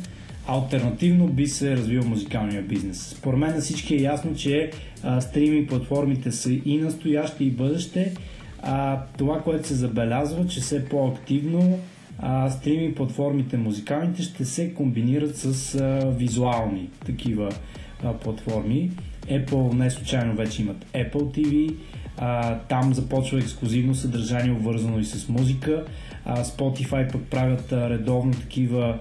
альтернативно 0.47 1.27
би 1.27 1.47
се 1.47 1.77
развил 1.77 2.03
музикалния 2.03 2.61
бизнес. 2.61 3.15
Според 3.17 3.39
мен 3.39 3.55
на 3.55 3.61
всички 3.61 3.95
е 3.95 4.01
ясно, 4.01 4.35
че 4.35 4.71
а, 5.03 5.21
стриминг 5.21 5.69
платформите 5.69 6.31
са 6.31 6.51
и 6.65 6.77
настояще 6.77 7.43
и 7.43 7.51
бъдеще. 7.51 8.13
А, 8.61 9.01
това, 9.17 9.41
което 9.41 9.67
се 9.67 9.75
забелязва, 9.75 10.47
че 10.47 10.59
все 10.59 10.85
по-активно 10.85 11.79
а, 12.19 12.49
стриминг 12.49 12.95
платформите 12.95 13.57
музикалните 13.57 14.23
ще 14.23 14.45
се 14.45 14.73
комбинират 14.73 15.37
с 15.37 15.75
а, 15.75 16.11
визуални 16.17 16.89
такива 17.05 17.49
а, 18.03 18.13
платформи. 18.13 18.91
Apple 19.29 19.73
не 19.73 19.91
случайно 19.91 20.35
вече 20.35 20.61
имат 20.61 20.85
Apple 20.93 21.13
TV, 21.13 21.73
а, 22.17 22.57
там 22.59 22.93
започва 22.93 23.39
ексклюзивно 23.39 23.95
съдържание, 23.95 24.51
обвързано 24.51 24.99
и 24.99 25.05
с 25.05 25.29
музика. 25.29 25.83
А, 26.25 26.43
Spotify 26.43 27.11
пък 27.11 27.21
правят 27.21 27.71
а, 27.71 27.89
редовно 27.89 28.33
такива 28.33 28.99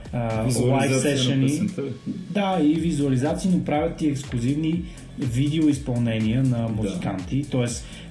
лайв 0.61 1.01
сешени. 1.01 1.61
Да, 2.07 2.59
и 2.63 2.75
визуализации, 2.75 3.51
но 3.55 3.65
правят 3.65 4.03
и 4.03 4.09
ексклюзивни 4.09 4.85
видео 5.19 5.69
изпълнения 5.69 6.43
на 6.43 6.69
музиканти, 6.69 7.43
да. 7.43 7.49
т.е. 7.49 7.67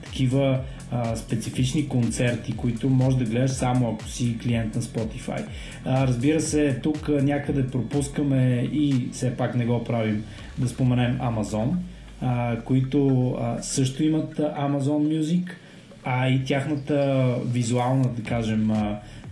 такива 0.05 0.59
а, 0.91 1.15
специфични 1.15 1.87
концерти, 1.87 2.55
които 2.55 2.89
може 2.89 3.17
да 3.17 3.25
гледаш 3.25 3.51
само 3.51 3.89
ако 3.89 4.09
си 4.09 4.37
клиент 4.43 4.75
на 4.75 4.81
Spotify. 4.81 5.45
А, 5.85 6.07
разбира 6.07 6.41
се, 6.41 6.79
тук 6.83 7.09
някъде 7.09 7.67
пропускаме 7.67 8.69
и 8.73 9.07
все 9.11 9.37
пак 9.37 9.55
не 9.55 9.65
го 9.65 9.83
правим 9.83 10.23
да 10.57 10.67
споменем 10.69 11.17
Amazon, 11.17 11.69
които 12.65 13.35
също 13.61 14.03
имат 14.03 14.37
Amazon 14.37 15.19
Music, 15.19 15.49
а 16.03 16.29
и 16.29 16.43
тяхната 16.43 17.27
визуална, 17.45 18.09
да 18.17 18.23
кажем, 18.23 18.71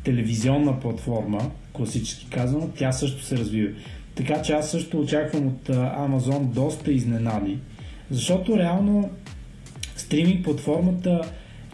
телевизионна 0.04 0.80
платформа, 0.80 1.52
класически 1.74 2.28
казано, 2.30 2.70
тя 2.78 2.92
също 2.92 3.24
се 3.24 3.38
развива. 3.38 3.72
Така 4.16 4.42
че 4.42 4.54
аз 4.54 4.72
също 4.72 5.00
очаквам 5.00 5.48
от 5.48 5.70
а, 5.70 6.08
Amazon 6.08 6.44
доста 6.44 6.92
изненади, 6.92 7.58
защото 8.10 8.58
реално 8.58 9.10
стриминг 9.96 10.44
платформата 10.44 11.22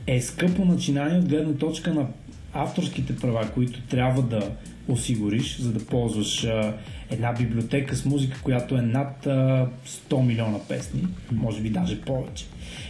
е 0.07 0.21
скъпо 0.21 0.65
начинание 0.65 1.19
от 1.19 1.29
гледна 1.29 1.53
точка 1.53 1.93
на 1.93 2.07
авторските 2.53 3.15
права, 3.15 3.51
които 3.53 3.81
трябва 3.81 4.21
да 4.21 4.51
осигуриш, 4.87 5.59
за 5.59 5.71
да 5.71 5.85
ползваш 5.85 6.43
а, 6.43 6.73
една 7.09 7.33
библиотека 7.33 7.95
с 7.95 8.05
музика, 8.05 8.39
която 8.43 8.75
е 8.75 8.81
над 8.81 9.27
а, 9.27 9.67
100 10.09 10.25
милиона 10.25 10.59
песни, 10.67 11.07
може 11.31 11.61
би 11.61 11.69
даже 11.69 12.01
повече. 12.01 12.45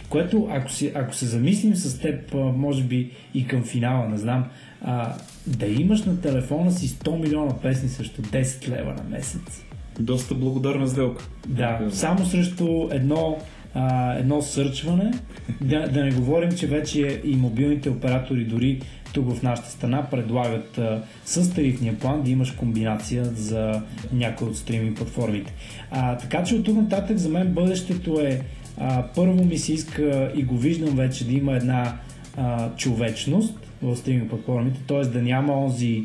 Което, 0.08 0.48
ако, 0.50 0.70
си, 0.70 0.92
ако 0.94 1.14
се 1.14 1.26
замислим 1.26 1.74
с 1.74 1.98
теб, 1.98 2.34
а, 2.34 2.36
може 2.36 2.82
би 2.82 3.10
и 3.34 3.46
към 3.46 3.64
финала, 3.64 4.08
не 4.08 4.18
знам, 4.18 4.44
а, 4.82 5.14
да 5.46 5.66
имаш 5.66 6.02
на 6.02 6.20
телефона 6.20 6.72
си 6.72 6.88
100 6.88 7.20
милиона 7.20 7.56
песни 7.62 7.88
срещу 7.88 8.22
10 8.22 8.68
лева 8.68 8.94
на 8.94 9.02
месец. 9.10 9.64
Доста 10.00 10.34
благодарна 10.34 10.88
сделка. 10.88 11.28
Да, 11.48 11.80
само 11.90 12.26
срещу 12.26 12.88
едно 12.90 13.38
а, 13.74 14.14
едно 14.14 14.42
сърчване. 14.42 15.12
Да, 15.60 15.88
да 15.88 16.04
не 16.04 16.10
говорим, 16.10 16.52
че 16.52 16.66
вече 16.66 17.20
и 17.24 17.36
мобилните 17.36 17.90
оператори 17.90 18.44
дори 18.44 18.80
тук 19.12 19.34
в 19.34 19.42
нашата 19.42 19.70
страна 19.70 20.06
предлагат 20.10 20.78
а, 20.78 21.02
с 21.24 21.54
тарифния 21.54 21.98
план 21.98 22.22
да 22.22 22.30
имаш 22.30 22.50
комбинация 22.50 23.24
за 23.24 23.82
някои 24.12 24.48
от 24.48 24.56
стриминг 24.56 24.96
платформите. 24.96 25.52
А, 25.90 26.16
така 26.16 26.44
че 26.44 26.54
от 26.54 26.64
тук 26.64 26.76
нататък 26.76 27.18
за 27.18 27.28
мен 27.28 27.52
бъдещето 27.52 28.20
е 28.20 28.40
а, 28.78 29.04
първо 29.14 29.44
ми 29.44 29.58
се 29.58 29.72
иска 29.72 30.32
и 30.36 30.42
го 30.42 30.56
виждам 30.56 30.96
вече 30.96 31.26
да 31.26 31.32
има 31.32 31.56
една 31.56 31.96
а, 32.36 32.70
човечност 32.76 33.54
в 33.82 33.96
стриминг 33.96 34.30
платформите, 34.30 34.80
т.е. 34.86 35.00
да 35.00 35.22
няма 35.22 35.64
онзи 35.64 36.04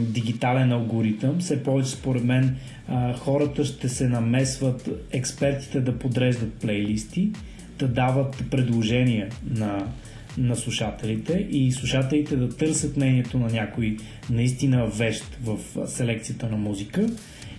дигитален 0.00 0.72
алгоритъм. 0.72 1.38
Все 1.38 1.62
повече, 1.62 1.90
според 1.90 2.24
мен, 2.24 2.56
а, 2.88 3.14
хората 3.14 3.64
ще 3.64 3.88
се 3.88 4.08
намесват, 4.08 4.88
експертите 5.12 5.80
да 5.80 5.98
подреждат 5.98 6.52
плейлисти, 6.52 7.30
да 7.78 7.88
дават 7.88 8.44
предложения 8.50 9.28
на, 9.50 9.86
на 10.38 10.56
слушателите 10.56 11.46
и 11.50 11.72
слушателите 11.72 12.36
да 12.36 12.48
търсят 12.48 12.96
мнението 12.96 13.38
на 13.38 13.46
някой 13.46 13.96
наистина 14.30 14.86
вещ 14.86 15.38
в 15.42 15.58
селекцията 15.86 16.48
на 16.48 16.56
музика. 16.56 17.06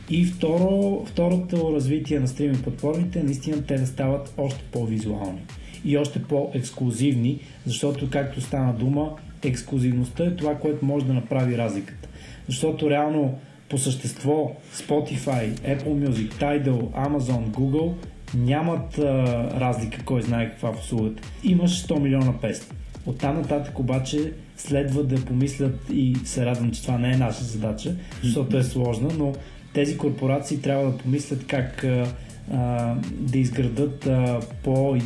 И 0.09 0.25
второ, 0.25 1.05
второто 1.05 1.73
развитие 1.75 2.19
на 2.19 2.27
стриминг 2.27 2.63
платформите 2.63 3.19
е 3.19 3.23
наистина 3.23 3.63
те 3.65 3.77
да 3.77 3.87
стават 3.87 4.33
още 4.37 4.63
по-визуални 4.71 5.41
и 5.85 5.97
още 5.97 6.23
по-ексклюзивни, 6.23 7.39
защото, 7.65 8.09
както 8.09 8.41
стана 8.41 8.73
дума, 8.73 9.11
ексклюзивността 9.43 10.25
е 10.25 10.35
това, 10.35 10.55
което 10.55 10.85
може 10.85 11.05
да 11.05 11.13
направи 11.13 11.57
разликата. 11.57 12.09
Защото 12.47 12.89
реално 12.89 13.39
по 13.69 13.77
същество 13.77 14.55
Spotify, 14.73 15.53
Apple 15.53 16.07
Music, 16.07 16.33
Tidal, 16.33 17.07
Amazon, 17.07 17.49
Google 17.49 17.93
нямат 18.37 18.97
а, 18.97 19.03
разлика, 19.59 20.03
кой 20.05 20.21
знае 20.21 20.49
каква 20.49 20.73
в 20.73 20.79
услугата. 20.79 21.23
Имаш 21.43 21.87
100 21.87 21.99
милиона 21.99 22.33
песни. 22.41 22.77
От 23.05 23.17
там 23.17 23.35
нататък 23.35 23.79
обаче 23.79 24.33
следва 24.57 25.03
да 25.03 25.25
помислят 25.25 25.79
и 25.93 26.15
се 26.23 26.45
радвам, 26.45 26.71
че 26.71 26.81
това 26.81 26.97
не 26.97 27.11
е 27.11 27.17
наша 27.17 27.43
задача, 27.43 27.95
защото 28.23 28.57
е 28.57 28.63
сложна, 28.63 29.09
но 29.17 29.33
тези 29.73 29.97
корпорации 29.97 30.61
трябва 30.61 30.91
да 30.91 30.97
помислят 30.97 31.47
как 31.47 31.83
а, 31.83 32.07
а, 32.53 32.95
да 33.11 33.37
изградат 33.37 34.07
а, 34.07 34.39
по, 34.63 34.97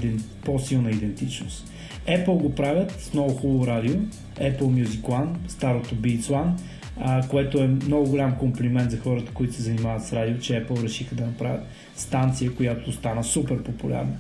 по-силна 0.45 0.91
идентичност. 0.91 1.69
Apple 2.07 2.41
го 2.41 2.55
правят 2.55 2.91
с 2.91 3.13
много 3.13 3.33
хубаво 3.33 3.67
радио, 3.67 3.93
Apple 4.35 4.59
Music 4.59 5.01
One, 5.01 5.29
старото 5.47 5.95
Beats 5.95 6.21
One, 6.21 6.51
а, 6.99 7.27
което 7.27 7.57
е 7.59 7.67
много 7.67 8.09
голям 8.09 8.37
комплимент 8.37 8.91
за 8.91 8.97
хората, 8.97 9.31
които 9.33 9.53
се 9.53 9.61
занимават 9.61 10.03
с 10.03 10.13
радио, 10.13 10.39
че 10.39 10.53
Apple 10.53 10.83
решиха 10.83 11.15
да 11.15 11.25
направят 11.25 11.63
станция, 11.95 12.55
която 12.55 12.91
стана 12.91 13.23
супер 13.23 13.63
популярна. 13.63 14.17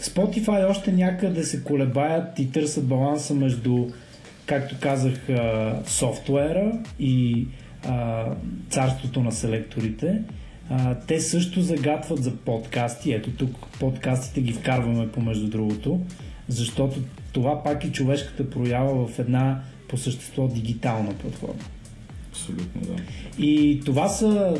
Spotify 0.00 0.70
още 0.70 0.92
някъде 0.92 1.44
се 1.44 1.64
колебаят 1.64 2.38
и 2.38 2.52
търсят 2.52 2.86
баланса 2.86 3.34
между, 3.34 3.86
както 4.46 4.76
казах, 4.80 5.28
софтуера 5.86 6.72
и 6.98 7.46
а, 7.88 8.24
царството 8.68 9.22
на 9.22 9.32
селекторите. 9.32 10.22
А, 10.70 10.94
те 10.94 11.20
също 11.20 11.62
загатват 11.62 12.22
за 12.22 12.36
подкасти. 12.36 13.12
Ето 13.12 13.30
тук 13.30 13.66
подкастите 13.80 14.40
ги 14.40 14.52
вкарваме 14.52 15.12
помежду 15.12 15.48
другото, 15.48 16.00
защото 16.48 17.00
това 17.32 17.62
пак 17.62 17.84
е 17.84 17.92
човешката 17.92 18.50
проява 18.50 19.06
в 19.06 19.18
една 19.18 19.62
по 19.88 19.96
същество 19.96 20.48
дигитална 20.48 21.14
платформа. 21.14 21.60
Абсолютно, 22.40 22.80
да. 22.80 23.02
И 23.44 23.80
това 23.84 24.08
са, 24.08 24.54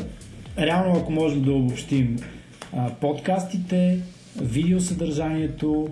реално 0.59 0.99
ако 0.99 1.11
можем 1.11 1.41
да 1.41 1.51
обобщим, 1.51 2.19
подкастите, 3.01 3.99
видеосъдържанието 4.41 5.89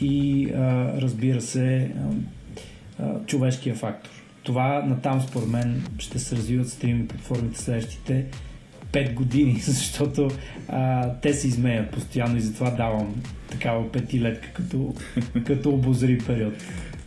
и 0.00 0.48
разбира 0.96 1.40
се 1.40 1.90
човешкия 3.26 3.74
фактор. 3.74 4.10
Това 4.42 4.82
натам 4.86 5.20
според 5.20 5.48
мен 5.48 5.82
ще 5.98 6.18
се 6.18 6.36
развиват 6.36 6.68
стриминг 6.68 7.10
платформите 7.10 7.60
следващите 7.60 8.26
5 8.92 9.14
години, 9.14 9.56
защото 9.60 10.30
а, 10.68 11.10
те 11.22 11.34
се 11.34 11.48
изменят 11.48 11.90
постоянно 11.90 12.36
и 12.36 12.40
затова 12.40 12.70
давам 12.70 13.22
такава 13.50 13.92
петилетка 13.92 14.48
като, 14.52 14.94
като 15.46 15.70
обозри 15.70 16.18
период. 16.18 16.54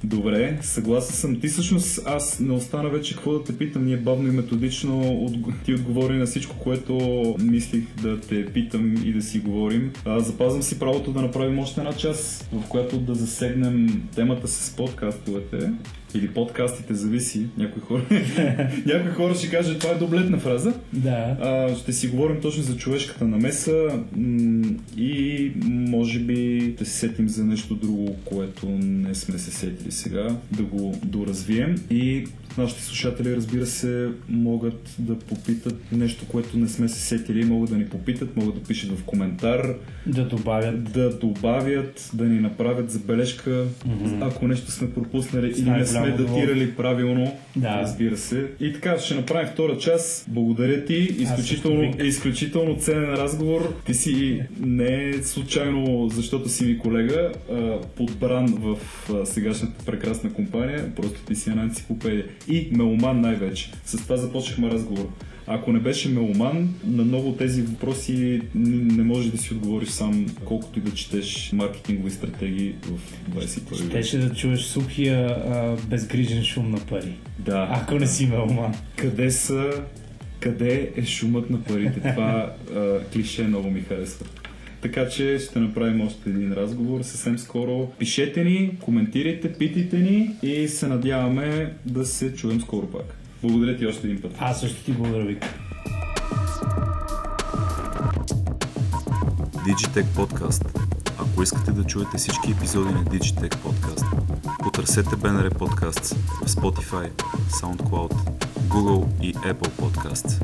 Добре, 0.04 0.58
съгласен 0.62 1.16
съм. 1.16 1.40
Ти 1.40 1.48
всъщност, 1.48 2.00
аз 2.06 2.40
не 2.40 2.54
остана 2.54 2.90
вече 2.90 3.14
какво 3.14 3.32
да 3.32 3.44
те 3.44 3.58
питам. 3.58 3.86
Ние 3.86 3.98
бавно 3.98 4.28
и 4.28 4.32
методично 4.32 5.02
от... 5.02 5.36
ти 5.66 5.74
отговори 5.74 6.18
на 6.18 6.26
всичко, 6.26 6.56
което 6.60 6.96
мислих 7.40 7.84
да 8.02 8.20
те 8.20 8.46
питам 8.46 8.96
и 9.06 9.14
да 9.14 9.22
си 9.22 9.40
говорим. 9.40 9.92
А, 10.06 10.20
запазвам 10.20 10.64
си 10.64 10.80
правото 10.80 11.12
да 11.12 11.22
направим 11.22 11.60
още 11.60 11.82
една 11.82 11.94
част, 11.94 12.50
в 12.54 12.68
която 12.70 12.98
да 12.98 13.16
засегнем 13.16 14.04
темата 14.16 14.48
с 14.48 14.76
подкастовете 14.76 15.72
или 16.16 16.28
подкастите, 16.28 16.94
зависи. 16.94 17.46
Някои 17.58 17.82
хора, 17.82 18.02
някои 18.86 19.12
хора 19.12 19.36
ще 19.36 19.50
кажат, 19.50 19.80
това 19.80 19.94
е 19.94 19.98
доблетна 19.98 20.40
фраза. 20.40 20.74
Да. 20.94 21.38
А, 21.42 21.76
ще 21.76 21.94
си 21.94 22.08
говорим 22.08 22.42
точно 22.42 22.64
за 22.64 22.78
човешката 22.78 23.28
намеса 23.28 24.02
м- 24.16 24.68
и 24.98 25.52
може 25.68 26.20
би 26.20 26.72
ще 26.76 26.86
се 26.86 26.92
сетим 26.92 27.30
за 27.30 27.46
нещо 27.46 27.76
друго, 27.76 28.16
което 28.26 28.70
не 28.70 29.16
сме 29.16 29.40
се 29.40 29.52
сетили 29.52 29.92
сега, 29.96 30.38
да 30.52 30.64
го 30.64 31.00
доразвием 31.04 31.76
и 31.90 32.28
нашите 32.58 32.84
слушатели, 32.84 33.36
разбира 33.36 33.66
се, 33.66 34.10
могат 34.30 34.96
да 35.00 35.20
попитат 35.20 35.76
нещо, 35.92 36.26
което 36.28 36.58
не 36.58 36.68
сме 36.68 36.90
се 36.90 37.00
сетили, 37.00 37.46
могат 37.46 37.70
да 37.70 37.78
ни 37.78 37.86
попитат, 37.86 38.36
могат 38.36 38.56
да 38.56 38.62
пишат 38.62 38.92
в 38.92 39.04
коментар, 39.04 39.74
Да 40.08 40.24
добавят. 40.26 40.84
да 40.84 41.10
добавят, 41.12 42.10
да 42.14 42.24
ни 42.26 42.40
направят 42.40 42.92
забележка, 42.92 43.66
Мгм. 43.86 44.22
ако 44.22 44.48
нещо 44.48 44.72
сме 44.72 44.92
пропуснали 44.92 45.50
или 45.50 45.70
не 45.70 45.86
сме 45.86 46.12
датирали 46.12 46.72
правилно, 46.72 47.32
Да. 47.56 47.82
разбира 47.82 48.18
се. 48.18 48.48
И 48.60 48.74
така, 48.74 49.00
ще 49.00 49.16
направим 49.16 49.48
втора 49.48 49.78
част. 49.78 50.26
Благодаря 50.28 50.86
ти. 50.86 50.94
Изключително, 51.20 51.92
бих. 51.92 52.06
изключително 52.06 52.76
ценен 52.76 53.04
разговор. 53.06 53.74
Ти 53.86 53.94
си 53.94 54.16
не 54.60 55.10
е 55.10 55.14
случайно, 55.16 56.10
защото 56.10 56.50
си 56.50 56.66
ми 56.66 56.78
колега, 56.78 57.32
подбран 57.96 58.48
в 58.48 58.78
сегашната 59.26 59.86
прекрасна 59.86 60.34
компания. 60.34 60.96
Просто 60.96 61.20
ти 61.22 61.36
си 61.36 61.50
една 61.50 61.64
енциклопедия. 61.64 62.26
И 62.48 62.70
меломан 62.72 63.22
най-вече. 63.22 63.72
С 63.86 63.98
това 63.98 64.18
започнахме 64.18 64.70
разговор. 64.70 65.10
Ако 65.48 65.72
не 65.72 65.80
беше 65.80 66.10
меломан, 66.10 66.74
на 66.84 67.04
много 67.04 67.30
от 67.30 67.38
тези 67.38 67.62
въпроси 67.62 68.42
не 68.56 69.04
можеш 69.04 69.32
да 69.32 69.38
си 69.38 69.54
отговориш 69.54 69.90
сам, 69.90 70.26
колкото 70.46 70.80
и 70.80 70.82
да 70.82 70.92
четеш 70.92 71.52
маркетингови 71.54 72.12
стратегии 72.12 72.76
в 72.84 73.32
21 73.36 73.82
век. 73.82 73.90
Щеше 73.90 74.18
да 74.18 74.34
чуеш 74.34 74.62
сухия 74.62 75.28
а, 75.28 75.78
безгрижен 75.90 76.44
шум 76.44 76.72
на 76.72 76.80
пари. 76.80 77.14
Да. 77.40 77.68
Ако 77.72 77.96
не 77.96 78.08
си 78.08 78.26
меломан. 78.26 78.74
Къде 78.96 79.32
са, 79.32 79.84
къде 80.40 80.92
е 80.96 81.06
шумът 81.06 81.50
на 81.50 81.64
парите? 81.64 82.00
Това 82.00 82.54
а, 82.76 83.00
клише 83.14 83.44
много 83.44 83.72
ми 83.72 83.82
харесва. 83.82 84.26
Така 84.82 85.10
че 85.10 85.40
ще 85.40 85.60
направим 85.60 86.02
още 86.02 86.30
един 86.30 86.54
разговор 86.54 87.02
съвсем 87.02 87.40
скоро. 87.40 87.92
Пишете 88.00 88.44
ни, 88.44 88.78
коментирайте, 88.82 89.54
питайте 89.54 89.98
ни 89.98 90.36
и 90.44 90.68
се 90.68 90.88
надяваме 90.88 91.74
да 91.86 92.06
се 92.06 92.36
чуем 92.36 92.62
скоро 92.62 92.88
пак. 92.88 93.18
Благодаря 93.44 93.78
ти 93.78 93.86
още 93.88 94.08
един 94.08 94.22
път. 94.22 94.32
Аз 94.40 94.60
също 94.60 94.84
ти 94.84 94.92
благодаря, 94.92 95.26
Вик. 95.26 95.46
Digitech 99.66 100.06
Podcast. 100.06 100.86
Ако 101.20 101.44
искате 101.44 101.72
да 101.72 101.84
чуете 101.84 102.18
всички 102.18 102.52
епизоди 102.52 102.94
на 102.94 103.06
Digitech 103.06 103.56
Podcast, 103.56 104.06
потърсете 104.64 105.10
BNR 105.10 105.54
Podcasts 105.54 106.16
в 106.46 106.50
Spotify, 106.50 107.10
SoundCloud, 107.50 108.14
Google 108.68 109.08
и 109.22 109.34
Apple 109.34 109.70
Podcasts. 109.70 110.44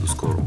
До 0.00 0.06
скоро! 0.06 0.42